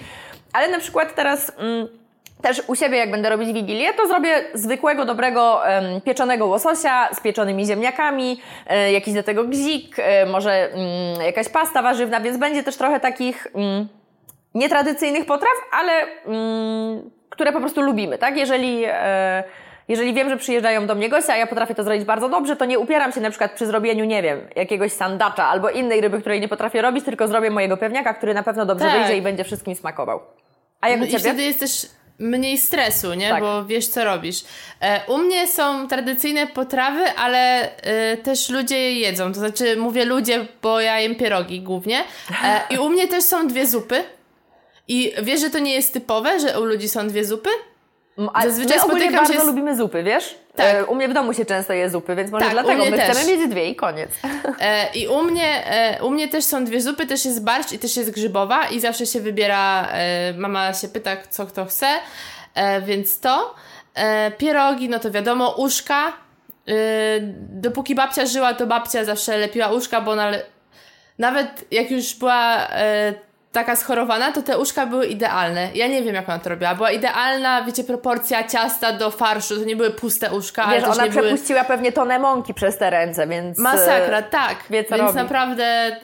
Ale 0.53 0.71
na 0.71 0.79
przykład 0.79 1.15
teraz... 1.15 1.51
Mm, 1.57 2.00
też 2.41 2.63
u 2.67 2.75
siebie, 2.75 2.97
jak 2.97 3.11
będę 3.11 3.29
robić 3.29 3.53
wigilię, 3.53 3.93
to 3.93 4.07
zrobię 4.07 4.43
zwykłego, 4.53 5.05
dobrego 5.05 5.61
pieczonego 6.03 6.45
łososia 6.47 7.09
z 7.13 7.19
pieczonymi 7.19 7.65
ziemniakami, 7.65 8.41
e, 8.67 8.91
jakiś 8.91 9.13
do 9.13 9.23
tego 9.23 9.43
gzik, 9.43 9.95
e, 9.99 10.25
może 10.25 10.51
mm, 10.73 11.21
jakaś 11.25 11.49
pasta 11.49 11.81
warzywna, 11.81 12.19
więc 12.21 12.37
będzie 12.37 12.63
też 12.63 12.77
trochę 12.77 12.99
takich 12.99 13.47
mm, 13.55 13.87
nietradycyjnych 14.55 15.25
potraw, 15.25 15.53
ale 15.71 15.91
mm, 16.25 17.11
które 17.29 17.51
po 17.51 17.59
prostu 17.59 17.81
lubimy, 17.81 18.17
tak? 18.17 18.37
Jeżeli, 18.37 18.83
e, 18.87 19.43
jeżeli 19.87 20.13
wiem, 20.13 20.29
że 20.29 20.37
przyjeżdżają 20.37 20.87
do 20.87 20.95
mnie 20.95 21.09
goście, 21.09 21.33
a 21.33 21.37
ja 21.37 21.47
potrafię 21.47 21.75
to 21.75 21.83
zrobić 21.83 22.03
bardzo 22.03 22.29
dobrze, 22.29 22.55
to 22.55 22.65
nie 22.65 22.79
upieram 22.79 23.11
się 23.11 23.21
na 23.21 23.29
przykład 23.29 23.51
przy 23.51 23.65
zrobieniu, 23.65 24.05
nie 24.05 24.21
wiem, 24.21 24.39
jakiegoś 24.55 24.91
sandacza 24.91 25.45
albo 25.45 25.69
innej 25.69 26.01
ryby, 26.01 26.19
której 26.21 26.41
nie 26.41 26.47
potrafię 26.47 26.81
robić, 26.81 27.05
tylko 27.05 27.27
zrobię 27.27 27.51
mojego 27.51 27.77
pewniaka, 27.77 28.13
który 28.13 28.33
na 28.33 28.43
pewno 28.43 28.65
dobrze 28.65 28.85
Tak. 28.85 28.97
wyjdzie 28.97 29.17
i 29.17 29.21
będzie 29.21 29.43
wszystkim 29.43 29.75
smakował. 29.75 30.19
A 30.81 30.89
jak 30.89 30.97
u 30.97 30.99
No 30.99 31.05
I 31.05 31.09
Ciebie? 31.09 31.19
wtedy 31.19 31.43
jest 31.43 31.59
też 31.59 31.87
mniej 32.19 32.57
stresu, 32.57 33.13
nie? 33.13 33.29
Tak. 33.29 33.41
Bo 33.41 33.65
wiesz, 33.65 33.87
co 33.87 34.03
robisz. 34.03 34.43
E, 34.81 35.01
u 35.07 35.17
mnie 35.17 35.47
są 35.47 35.87
tradycyjne 35.87 36.47
potrawy, 36.47 37.11
ale 37.11 37.71
e, 37.77 38.17
też 38.17 38.49
ludzie 38.49 38.77
je 38.77 38.99
jedzą. 38.99 39.33
To 39.33 39.39
znaczy, 39.39 39.77
mówię 39.77 40.05
ludzie, 40.05 40.47
bo 40.61 40.81
ja 40.81 40.99
jem 40.99 41.15
pierogi 41.15 41.61
głównie. 41.61 42.03
E, 42.43 42.61
I 42.69 42.77
u 42.77 42.89
mnie 42.89 43.07
też 43.07 43.23
są 43.23 43.47
dwie 43.47 43.67
zupy. 43.67 44.03
I 44.87 45.13
wiesz, 45.23 45.41
że 45.41 45.49
to 45.49 45.59
nie 45.59 45.73
jest 45.73 45.93
typowe, 45.93 46.39
że 46.39 46.59
u 46.59 46.65
ludzi 46.65 46.89
są 46.89 47.07
dwie 47.07 47.25
zupy? 47.25 47.49
M, 48.17 48.29
A 48.33 48.41
Zazwyczaj 48.43 48.77
my 48.77 48.83
spotykam 48.83 49.11
się 49.11 49.33
bardzo 49.33 49.43
z- 49.43 49.47
lubimy 49.47 49.75
zupy, 49.75 50.03
wiesz? 50.03 50.35
Tak. 50.55 50.75
E, 50.75 50.85
u 50.85 50.95
mnie 50.95 51.07
w 51.09 51.13
domu 51.13 51.33
się 51.33 51.45
często 51.45 51.73
je 51.73 51.89
zupy, 51.89 52.15
więc 52.15 52.31
może 52.31 52.45
Tak, 52.45 52.53
dlatego 52.53 52.85
my 52.85 52.97
też. 52.97 53.09
chcemy 53.17 53.37
mieć 53.37 53.49
dwie 53.49 53.69
i 53.69 53.75
koniec. 53.75 54.09
E, 54.59 54.93
I 54.93 55.07
u 55.07 55.23
mnie, 55.23 55.65
e, 55.65 56.03
u 56.03 56.09
mnie 56.11 56.27
też 56.27 56.43
są 56.45 56.65
dwie 56.65 56.81
zupy, 56.81 57.05
też 57.07 57.25
jest 57.25 57.43
barszcz 57.43 57.71
i 57.71 57.79
też 57.79 57.97
jest 57.97 58.11
grzybowa 58.11 58.67
i 58.67 58.79
zawsze 58.79 59.05
się 59.05 59.19
wybiera, 59.19 59.87
e, 59.91 60.33
mama 60.37 60.73
się 60.73 60.87
pyta, 60.87 61.17
co 61.29 61.45
kto 61.45 61.65
chce, 61.65 61.87
e, 62.55 62.81
więc 62.81 63.19
to. 63.19 63.55
E, 63.95 64.31
pierogi, 64.31 64.89
no 64.89 64.99
to 64.99 65.11
wiadomo, 65.11 65.49
uszka. 65.57 66.13
Dopóki 67.49 67.95
babcia 67.95 68.25
żyła, 68.25 68.53
to 68.53 68.67
babcia 68.67 69.05
zawsze 69.05 69.37
lepiła 69.37 69.67
uszka, 69.71 70.01
bo 70.01 70.11
ona 70.11 70.29
le... 70.29 70.43
nawet 71.19 71.65
jak 71.71 71.91
już 71.91 72.13
była 72.15 72.67
taka 73.51 73.75
schorowana, 73.75 74.31
to 74.31 74.41
te 74.41 74.57
uszka 74.59 74.85
były 74.85 75.05
idealne. 75.07 75.69
Ja 75.73 75.87
nie 75.87 76.03
wiem, 76.03 76.15
jak 76.15 76.29
ona 76.29 76.39
to 76.39 76.49
robiła. 76.49 76.75
Była 76.75 76.91
idealna, 76.91 77.63
wiecie, 77.63 77.83
proporcja 77.83 78.43
ciasta 78.47 78.93
do 78.93 79.11
farszu, 79.11 79.59
to 79.59 79.65
nie 79.65 79.75
były 79.75 79.91
puste 79.91 80.31
uszka, 80.31 80.63
ale 80.63 80.75
Wiesz, 80.75 80.85
też 80.85 80.95
ona 80.97 81.05
nie 81.05 81.11
były... 81.11 81.23
przepuściła 81.23 81.63
pewnie 81.63 81.91
tonę 81.91 82.19
mąki 82.19 82.53
przez 82.53 82.77
te 82.77 82.89
ręce, 82.89 83.27
więc... 83.27 83.59
e, 83.59 83.61
Masakra, 83.61 84.21
tak. 84.21 84.57
wie, 84.69 84.83
więc 84.83 85.01
robi. 85.01 85.15
naprawdę 85.15 85.87
y, 85.87 85.97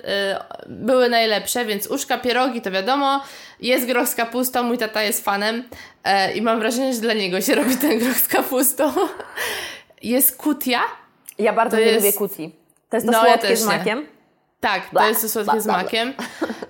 były 0.66 1.10
najlepsze, 1.10 1.66
więc 1.66 1.88
uszka, 1.88 2.18
pierogi 2.18 2.62
to 2.62 2.72
wiadomo. 2.72 3.22
Jest 3.60 3.86
groch 3.86 4.08
z 4.08 4.16
kapustą, 4.16 4.64
mój 4.64 4.78
tata 4.78 5.04
jest 5.04 5.26
fanem 5.26 5.64
e, 6.04 6.32
i 6.34 6.42
mam 6.42 6.60
wrażenie, 6.60 6.94
że 6.94 7.02
dla 7.02 7.14
niego 7.14 7.42
się 7.42 7.56
robi 7.56 7.78
ten 7.78 8.00
groch 8.00 8.18
z 8.18 8.28
kapustą. 8.28 8.94
jest 10.04 10.38
kutia. 10.38 10.80
Ja 11.40 11.54
bardzo 11.54 11.78
To 11.78 11.84
nie 11.84 11.88
jest- 11.90 12.06
lubię 12.06 12.18
kucji. 12.18 12.56
To 12.90 12.98
jest 12.98 13.06
to 13.08 13.12
No, 13.12 13.18
ja 13.26 13.32
słodkie 13.34 13.48
też 13.48 13.60
z 13.60 13.68
nie. 13.86 14.17
Tak, 14.60 14.90
to 14.90 15.08
jest 15.08 15.30
słodkie 15.30 15.62
z 15.62 15.66
makiem. 15.66 16.14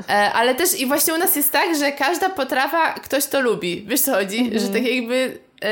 E, 0.09 0.33
ale 0.33 0.55
też 0.55 0.79
i 0.79 0.85
właśnie 0.85 1.13
u 1.13 1.17
nas 1.17 1.35
jest 1.35 1.51
tak, 1.51 1.75
że 1.75 1.91
każda 1.91 2.29
potrawa 2.29 2.93
ktoś 2.93 3.25
to 3.25 3.41
lubi. 3.41 3.85
Wiesz 3.87 4.01
co 4.01 4.13
chodzi? 4.13 4.39
Mhm. 4.39 4.59
Że 4.59 4.67
tak 4.67 4.85
jakby 4.85 5.39
e, 5.63 5.69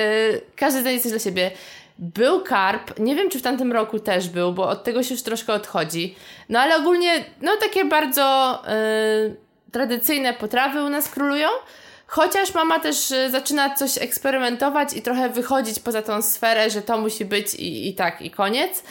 każdy 0.56 0.82
znajdzie 0.82 1.01
coś 1.01 1.12
dla 1.12 1.19
siebie. 1.19 1.51
Był 1.99 2.43
karp, 2.43 2.99
nie 2.99 3.15
wiem 3.15 3.30
czy 3.30 3.39
w 3.39 3.41
tamtym 3.41 3.71
roku 3.71 3.99
też 3.99 4.30
był, 4.30 4.54
bo 4.54 4.69
od 4.69 4.84
tego 4.84 5.04
się 5.04 5.13
już 5.13 5.23
troszkę 5.23 5.54
odchodzi. 5.54 6.15
No 6.49 6.60
ale 6.60 6.75
ogólnie, 6.78 7.25
no 7.41 7.51
takie 7.58 7.86
bardzo 7.86 8.23
e, 8.67 8.75
tradycyjne 9.71 10.34
potrawy 10.34 10.84
u 10.84 10.89
nas 10.89 11.10
królują. 11.10 11.49
Chociaż 12.08 12.54
mama 12.54 12.80
też 12.80 13.13
zaczyna 13.30 13.75
coś 13.75 13.97
eksperymentować 13.97 14.93
i 14.93 15.01
trochę 15.01 15.30
wychodzić 15.30 15.80
poza 15.80 16.01
tą 16.01 16.21
sferę, 16.21 16.69
że 16.69 16.82
to 16.82 16.97
musi 16.97 17.25
być 17.25 17.56
i, 17.56 17.89
i 17.89 17.93
tak, 17.93 18.21
i 18.21 18.32
koniec. 18.32 18.84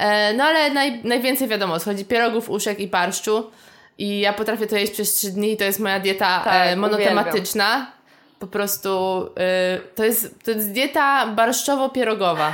E, 0.00 0.32
no 0.34 0.44
ale 0.44 0.70
naj, 0.70 1.00
najwięcej 1.04 1.48
wiadomo, 1.48 1.78
schodzi 1.78 2.04
pierogów, 2.04 2.50
uszek 2.50 2.80
i 2.80 2.86
barszczu. 2.88 3.50
I 3.98 4.20
ja 4.20 4.32
potrafię 4.32 4.66
to 4.66 4.76
jeść 4.76 4.92
przez 4.92 5.14
trzy 5.14 5.30
dni, 5.30 5.56
to 5.56 5.64
jest 5.64 5.80
moja 5.80 6.00
dieta 6.00 6.40
Tak, 6.44 6.68
e, 6.68 6.76
monotematyczna. 6.76 7.86
Po 8.38 8.46
prostu 8.46 8.90
e, 9.36 9.78
to, 9.94 10.04
jest, 10.04 10.44
to 10.44 10.50
jest 10.50 10.72
dieta 10.72 11.26
barszczowo-pierogowa. 11.36 12.52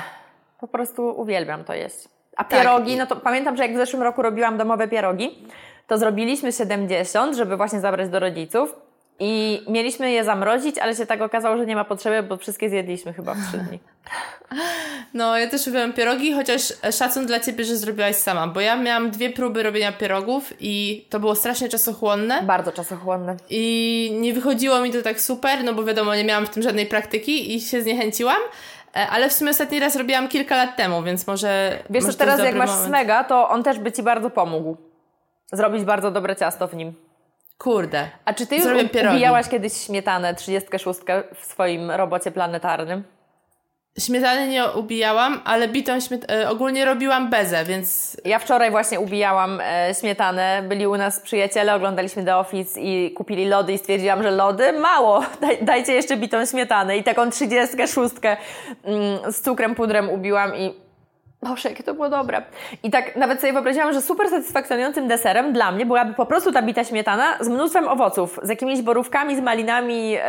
Po 0.61 0.69
prostu 0.69 1.09
uwielbiam 1.21 1.65
to 1.65 1.75
jeść. 1.75 1.97
A 2.37 2.45
Tak, 2.45 2.49
pierogi, 2.61 2.93
i- 2.93 2.97
no 2.97 3.07
to 3.07 3.17
pamiętam, 3.17 3.57
że 3.57 3.63
jak 3.63 3.75
w 3.75 3.77
zeszłym 3.77 4.03
roku 4.03 4.23
robiłam 4.23 4.59
domowe 4.59 4.89
pierogi, 4.89 5.47
to 5.87 5.99
zrobiliśmy 5.99 6.53
70, 6.53 7.37
żeby 7.37 7.57
właśnie 7.57 7.81
zabrać 7.81 8.09
do 8.11 8.19
rodziców. 8.21 8.75
I 9.19 9.63
mieliśmy 9.69 10.11
je 10.11 10.25
zamrozić, 10.25 10.79
ale 10.79 10.97
się 10.97 11.07
tak 11.07 11.23
okazało, 11.23 11.57
że 11.57 11.67
nie 11.67 11.77
ma 11.77 11.85
potrzeby, 11.85 12.29
bo 12.29 12.37
wszystkie 12.37 12.71
zjedliśmy 12.71 13.13
chyba 13.13 13.35
w 13.35 13.49
trzy 13.49 13.59
dni. 13.59 13.79
No, 15.15 15.39
ja 15.39 15.51
też 15.51 15.67
robiłam 15.67 15.93
pierogi, 15.93 16.33
chociaż 16.33 16.73
szacun 16.93 17.27
dla 17.27 17.41
Ciebie, 17.41 17.65
że 17.65 17.77
zrobiłaś 17.77 18.17
sama, 18.17 18.47
bo 18.47 18.61
ja 18.61 18.77
miałam 18.77 19.11
dwie 19.11 19.31
próby 19.31 19.63
robienia 19.63 19.93
pierogów 19.93 20.53
i 20.61 21.05
to 21.11 21.21
było 21.21 21.35
strasznie 21.35 21.69
czasochłonne. 21.69 22.43
Bardzo 22.43 22.73
czasochłonne. 22.73 23.37
I 23.51 24.11
nie 24.21 24.35
wychodziło 24.35 24.81
mi 24.81 24.93
to 24.93 25.03
tak 25.03 25.21
super, 25.21 25.65
no 25.65 25.75
bo 25.75 25.85
wiadomo, 25.85 26.15
nie 26.15 26.25
miałam 26.25 26.47
w 26.47 26.51
tym 26.51 26.63
żadnej 26.63 26.87
praktyki 26.87 27.55
i 27.55 27.61
się 27.61 27.83
zniechęciłam. 27.83 28.41
E, 28.97 29.09
Ale 29.09 29.29
w 29.29 29.33
sumie 29.33 29.51
ostatni 29.51 29.81
raz 29.81 29.97
robiłam 29.97 30.29
kilka 30.29 30.57
lat 30.57 30.77
temu, 30.77 31.03
więc 31.03 31.27
może. 31.27 31.79
Wiesz 31.91 32.05
może 32.05 32.17
teraz 32.17 32.41
jak 32.41 32.55
masz 32.55 32.71
moment. 32.71 32.87
smega, 32.87 33.25
to 33.25 33.49
on 33.49 33.63
też 33.63 33.79
by 33.79 33.93
Ci 33.93 34.03
bardzo 34.03 34.31
pomógł. 34.31 34.77
Zrobić 35.53 35.85
bardzo 35.85 36.11
dobre 36.11 36.37
ciasto 36.37 36.69
w 36.69 36.75
nim. 36.75 37.06
Kurde. 37.59 38.09
A 38.25 38.35
czy 38.35 38.47
Ty 38.47 38.57
już 38.57 38.67
ubijałaś 39.13 39.49
kiedyś 39.49 39.73
śmietanę 39.73 40.35
36 40.35 41.01
w 41.35 41.45
swoim 41.45 41.91
robocie 41.91 42.31
planetarnym? 42.31 43.05
Śmietany 43.99 44.49
nie 44.49 44.67
ubijałam, 44.67 45.41
ale 45.45 45.69
bitą 45.69 46.01
śmiet... 46.01 46.31
e, 46.31 46.51
ogólnie 46.51 46.85
robiłam 46.85 47.31
bezę, 47.31 47.65
więc 47.65 48.17
Ja 48.25 48.39
wczoraj 48.39 48.71
właśnie 48.71 49.01
ubijałam 49.01 49.61
e, 49.61 49.95
śmietanę. 50.01 50.63
Byli 50.69 50.87
u 50.87 50.97
nas 50.97 51.21
przyjaciele, 51.21 51.75
oglądaliśmy 51.75 52.25
The 52.25 52.37
Office 52.37 52.81
i 52.81 53.13
kupili 53.13 53.49
lody 53.49 53.73
i 53.73 53.79
stwierdziłam, 53.79 54.23
że 54.23 54.31
lody 54.31 54.73
mało. 54.73 55.25
Daj, 55.41 55.65
dajcie 55.65 55.93
jeszcze 55.93 56.17
bitą 56.17 56.47
śmietanę. 56.47 56.97
I 56.97 57.05
taką 57.05 57.31
36 57.31 58.15
mm, 58.85 59.33
z 59.33 59.41
cukrem, 59.41 59.75
pudrem 59.75 60.11
ubiłam 60.11 60.57
i 60.57 60.86
Boże, 61.43 61.69
jakie 61.69 61.83
to 61.83 61.95
było 61.95 62.09
dobre. 62.09 62.43
I 62.83 62.91
tak 62.91 63.17
nawet 63.17 63.41
sobie 63.41 63.53
wyobraziłam, 63.53 63.93
że 63.93 64.03
super 64.03 64.29
satysfakcjonującym 64.31 65.09
deserem 65.09 65.53
dla 65.53 65.73
mnie 65.73 65.87
byłaby 65.87 66.15
po 66.15 66.27
prostu 66.27 66.53
ta 66.53 66.63
bita 66.63 66.85
śmietana 66.85 67.39
z 67.41 67.49
mnóstwem 67.49 67.89
owoców, 67.89 68.41
z 68.43 68.49
jakimiś 68.49 68.83
borówkami, 68.83 69.37
z 69.37 69.41
malinami. 69.41 70.11
Yy, 70.11 70.21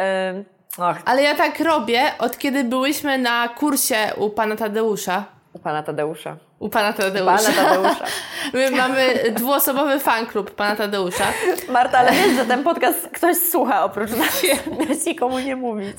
och, 0.78 0.96
Ale 1.06 1.24
ja 1.24 1.36
tak 1.36 1.60
robię, 1.60 2.02
od 2.20 2.38
kiedy 2.38 2.64
byłyśmy 2.64 3.18
na 3.18 3.48
kursie 3.50 3.98
u 4.18 4.30
pana 4.30 4.56
Tadeusza. 4.56 5.26
u 5.54 5.60
pana 5.60 5.84
Tadeusza. 5.84 6.38
U 6.60 6.70
pana 6.70 6.94
Tadeusza. 6.94 7.52
Pana 7.52 7.70
Tadeusza. 7.70 8.06
My 8.54 8.72
mamy 8.72 9.14
dwuosobowy 9.32 10.00
fanklub 10.00 10.52
pana 10.52 10.76
Tadeusza. 10.76 11.24
Marta, 11.70 11.98
ale 11.98 12.12
wiesz, 12.12 12.36
że 12.36 12.46
ten 12.46 12.64
podcast 12.64 13.10
ktoś 13.14 13.38
słucha 13.38 13.84
oprócz 13.84 14.12
nas. 14.12 14.44
Miałeś 14.80 15.06
nikomu 15.06 15.40
nie 15.40 15.56
mówić. 15.56 15.98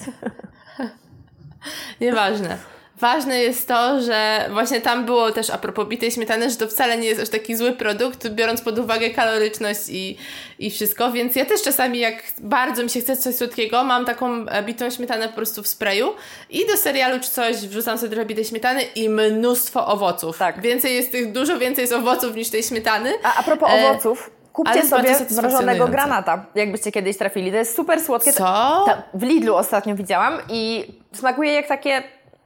Nieważne. 2.01 2.59
Ważne 3.01 3.39
jest 3.41 3.69
to, 3.69 4.03
że 4.03 4.49
właśnie 4.53 4.81
tam 4.81 5.05
było 5.05 5.33
też 5.33 5.51
a 5.51 5.59
propos 5.59 5.89
bitej 5.89 6.11
śmietany, 6.11 6.51
że 6.51 6.57
to 6.57 6.69
wcale 6.69 6.99
nie 6.99 7.09
jest 7.09 7.21
aż 7.21 7.29
taki 7.29 7.57
zły 7.57 7.73
produkt, 7.73 8.29
biorąc 8.29 8.61
pod 8.61 8.79
uwagę 8.79 9.11
kaloryczność 9.11 9.81
i, 9.89 10.19
i 10.59 10.71
wszystko, 10.71 11.13
więc 11.13 11.37
ja 11.37 11.45
też 11.45 11.63
czasami 11.63 11.99
jak 11.99 12.23
bardzo 12.39 12.83
mi 12.83 12.91
się 12.91 13.01
chce 13.01 13.17
coś 13.17 13.35
słodkiego, 13.35 13.85
mam 13.85 14.05
taką 14.05 14.47
e, 14.47 14.63
bitą 14.63 14.91
śmietanę 14.91 15.29
po 15.29 15.35
prostu 15.35 15.63
w 15.63 15.69
sprayu 15.69 16.15
i 16.51 16.67
do 16.67 16.77
serialu 16.77 17.21
czy 17.21 17.31
coś 17.31 17.57
wrzucam 17.57 17.99
sobie 17.99 18.11
trochę 18.11 18.27
bitej 18.27 18.45
śmietany 18.45 18.83
i 18.83 19.09
mnóstwo 19.09 19.87
owoców. 19.87 20.39
Tak. 20.39 20.61
Więcej 20.61 20.95
jest 20.95 21.13
tych, 21.13 21.33
dużo 21.33 21.59
więcej 21.59 21.83
jest 21.83 21.95
owoców 21.95 22.37
niż 22.37 22.51
tej 22.51 22.63
śmietany. 22.63 23.13
A, 23.23 23.37
a 23.37 23.43
propos 23.43 23.71
E, 23.71 23.91
owoców, 23.91 24.31
kupcie 24.53 24.87
sobie 24.87 25.17
mrożonego 25.43 25.89
granata, 25.89 26.47
jakbyście 26.55 26.93
kiedyś 26.93 27.17
trafili. 27.17 27.51
To 27.51 27.57
jest 27.57 27.77
super 27.77 28.01
słodkie. 28.01 28.33
Co? 28.33 28.45
Ta, 28.87 29.03
w 29.15 29.23
Lidlu 29.23 29.55
ostatnio 29.55 29.95
widziałam 29.95 30.39
i 30.49 30.87
smakuje 31.13 31.53
jak 31.53 31.67
takie, 31.67 32.03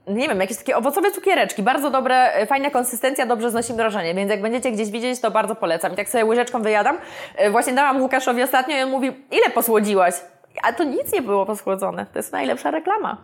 nie 0.07 0.29
wiem, 0.29 0.41
jakieś 0.41 0.57
takie 0.57 0.77
owocowe 0.77 1.11
cukiereczki. 1.11 1.63
Bardzo 1.63 1.91
dobre, 1.91 2.33
e, 2.35 2.47
fajna 2.47 2.71
konsystencja, 2.71 3.27
dobrze 3.27 3.51
znosi 3.51 3.75
mrożenie, 3.75 4.15
więc 4.15 4.31
jak 4.31 4.43
będziecie 4.43 4.73
gdzieś 4.73 4.91
widzieć, 4.91 5.21
to 5.21 5.31
bardzo 5.31 5.55
polecam. 5.55 5.93
I 5.93 5.97
tak 5.97 6.09
sobie 6.09 6.25
łyżeczką 6.25 6.63
wyjadam. 6.63 6.99
E, 7.37 7.51
Właśnie 7.51 7.73
dałam 7.73 8.03
Łukaszowi 8.03 8.43
ostatnio 8.43 8.77
i 8.77 8.83
on 8.83 8.91
mówi, 8.91 9.07
ile 9.31 9.51
posłodziłaś? 9.55 10.15
A 10.63 10.73
to 10.73 10.85
nic 10.85 11.13
nie 11.13 11.23
było 11.23 11.47
posłodzone. 11.47 12.07
To 12.13 12.19
jest 12.19 12.33
najlepsza 12.33 12.71
reklama. 12.71 13.17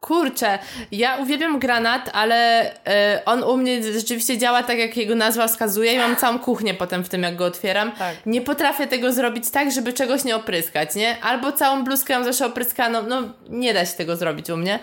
Kurczę, 0.00 0.58
ja 0.92 1.16
uwielbiam 1.16 1.58
granat, 1.58 2.10
ale 2.12 2.60
e, 2.86 3.22
on 3.26 3.42
u 3.42 3.56
mnie 3.56 3.82
rzeczywiście 3.82 4.38
działa 4.38 4.62
tak, 4.62 4.78
jak 4.78 4.96
jego 4.96 5.14
nazwa 5.14 5.46
wskazuje 5.48 5.92
i 5.92 5.98
mam 5.98 6.16
całą 6.16 6.38
kuchnię 6.38 6.74
potem 6.74 7.04
w 7.04 7.08
tym, 7.08 7.22
jak 7.22 7.36
go 7.36 7.44
otwieram. 7.44 7.92
Tak. 7.92 8.16
Nie 8.26 8.40
potrafię 8.40 8.86
tego 8.86 9.12
zrobić 9.12 9.50
tak, 9.50 9.70
żeby 9.70 9.92
czegoś 9.92 10.24
nie 10.24 10.36
opryskać, 10.36 10.94
nie? 10.94 11.16
Albo 11.22 11.52
całą 11.52 11.84
bluzkę 11.84 12.14
mam 12.14 12.24
zawsze 12.24 12.46
opryskaną, 12.46 13.02
no 13.02 13.22
nie 13.48 13.74
da 13.74 13.86
się 13.86 13.96
tego 13.96 14.16
zrobić 14.16 14.50
u 14.50 14.56
mnie. 14.56 14.78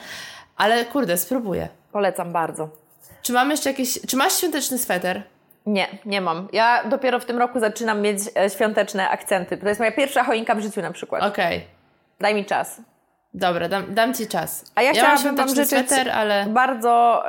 Ale 0.56 0.86
kurde, 0.86 1.18
spróbuję. 1.18 1.68
Polecam 1.92 2.34
bardzo. 2.34 2.70
Czy 3.22 3.34
mam 3.34 3.52
jeszcze 3.52 3.70
jakieś... 3.70 4.00
Czy 4.08 4.18
masz 4.18 4.38
świąteczny 4.38 4.78
sweter? 4.78 5.24
Nie, 5.66 5.88
nie 6.06 6.22
mam. 6.22 6.48
Ja 6.54 6.84
dopiero 6.84 7.20
w 7.20 7.26
tym 7.26 7.38
roku 7.38 7.60
zaczynam 7.60 8.02
mieć 8.02 8.20
e, 8.38 8.50
świąteczne 8.50 9.10
akcenty. 9.10 9.58
To 9.58 9.68
jest 9.68 9.80
moja 9.80 9.92
pierwsza 9.92 10.24
choinka 10.24 10.56
w 10.56 10.60
życiu 10.60 10.82
na 10.82 10.92
przykład. 10.92 11.24
Okej. 11.24 11.68
Daj 12.20 12.36
mi 12.36 12.46
czas. 12.46 12.82
Dobra, 13.34 13.70
dam, 13.70 13.94
dam 13.94 14.14
ci 14.14 14.28
czas. 14.28 14.72
A 14.76 14.82
ja, 14.82 14.88
mam 14.88 14.96
chciałabym 14.96 15.36
Wam 15.36 15.48
świąteczny 15.48 15.66
sweter, 15.78 16.10
ale... 16.10 16.46
bardzo 16.46 17.24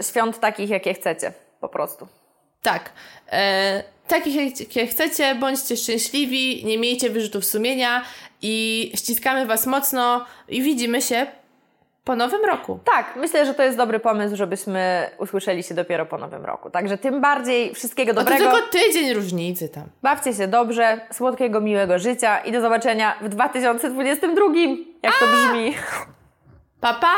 y, 0.00 0.02
świąt 0.02 0.40
takich, 0.40 0.70
jakie 0.70 0.94
chcecie. 0.94 1.32
Po 1.60 1.68
prostu. 1.68 2.08
Tak. 2.62 2.90
E, 3.32 3.82
takich 4.08 4.60
jakie 4.60 4.86
chcecie, 4.86 5.34
bądźcie 5.34 5.76
szczęśliwi, 5.76 6.64
nie 6.64 6.78
miejcie 6.78 7.10
wyrzutów 7.10 7.44
sumienia 7.44 8.02
i 8.42 8.92
ściskamy 8.94 9.46
Was 9.46 9.66
mocno 9.66 10.24
i 10.48 10.62
widzimy 10.62 11.02
się 11.02 11.26
po 12.08 12.16
nowym 12.16 12.44
roku. 12.44 12.78
Tak, 12.84 13.16
myślę, 13.16 13.46
że 13.46 13.54
to 13.54 13.62
jest 13.62 13.76
dobry 13.76 14.00
pomysł, 14.00 14.36
żebyśmy 14.36 15.10
usłyszeli 15.18 15.62
się 15.62 15.74
dopiero 15.74 16.06
po 16.06 16.18
nowym 16.18 16.44
roku. 16.44 16.70
Także 16.70 16.98
tym 16.98 17.20
bardziej 17.20 17.74
wszystkiego 17.74 18.12
A 18.12 18.14
to 18.14 18.20
dobrego. 18.20 18.50
tylko 18.50 18.66
tydzień 18.68 19.14
różnicy 19.14 19.68
tam. 19.68 19.84
Bawcie 20.02 20.34
się 20.34 20.48
dobrze, 20.48 21.00
słodkiego, 21.12 21.60
miłego 21.60 21.98
życia 21.98 22.38
i 22.38 22.52
do 22.52 22.60
zobaczenia 22.60 23.14
w 23.20 23.28
2022. 23.28 24.44
Jak 25.02 25.14
to 25.18 25.24
brzmi? 25.26 25.74
Pa, 26.80 26.94
pa! 26.94 27.08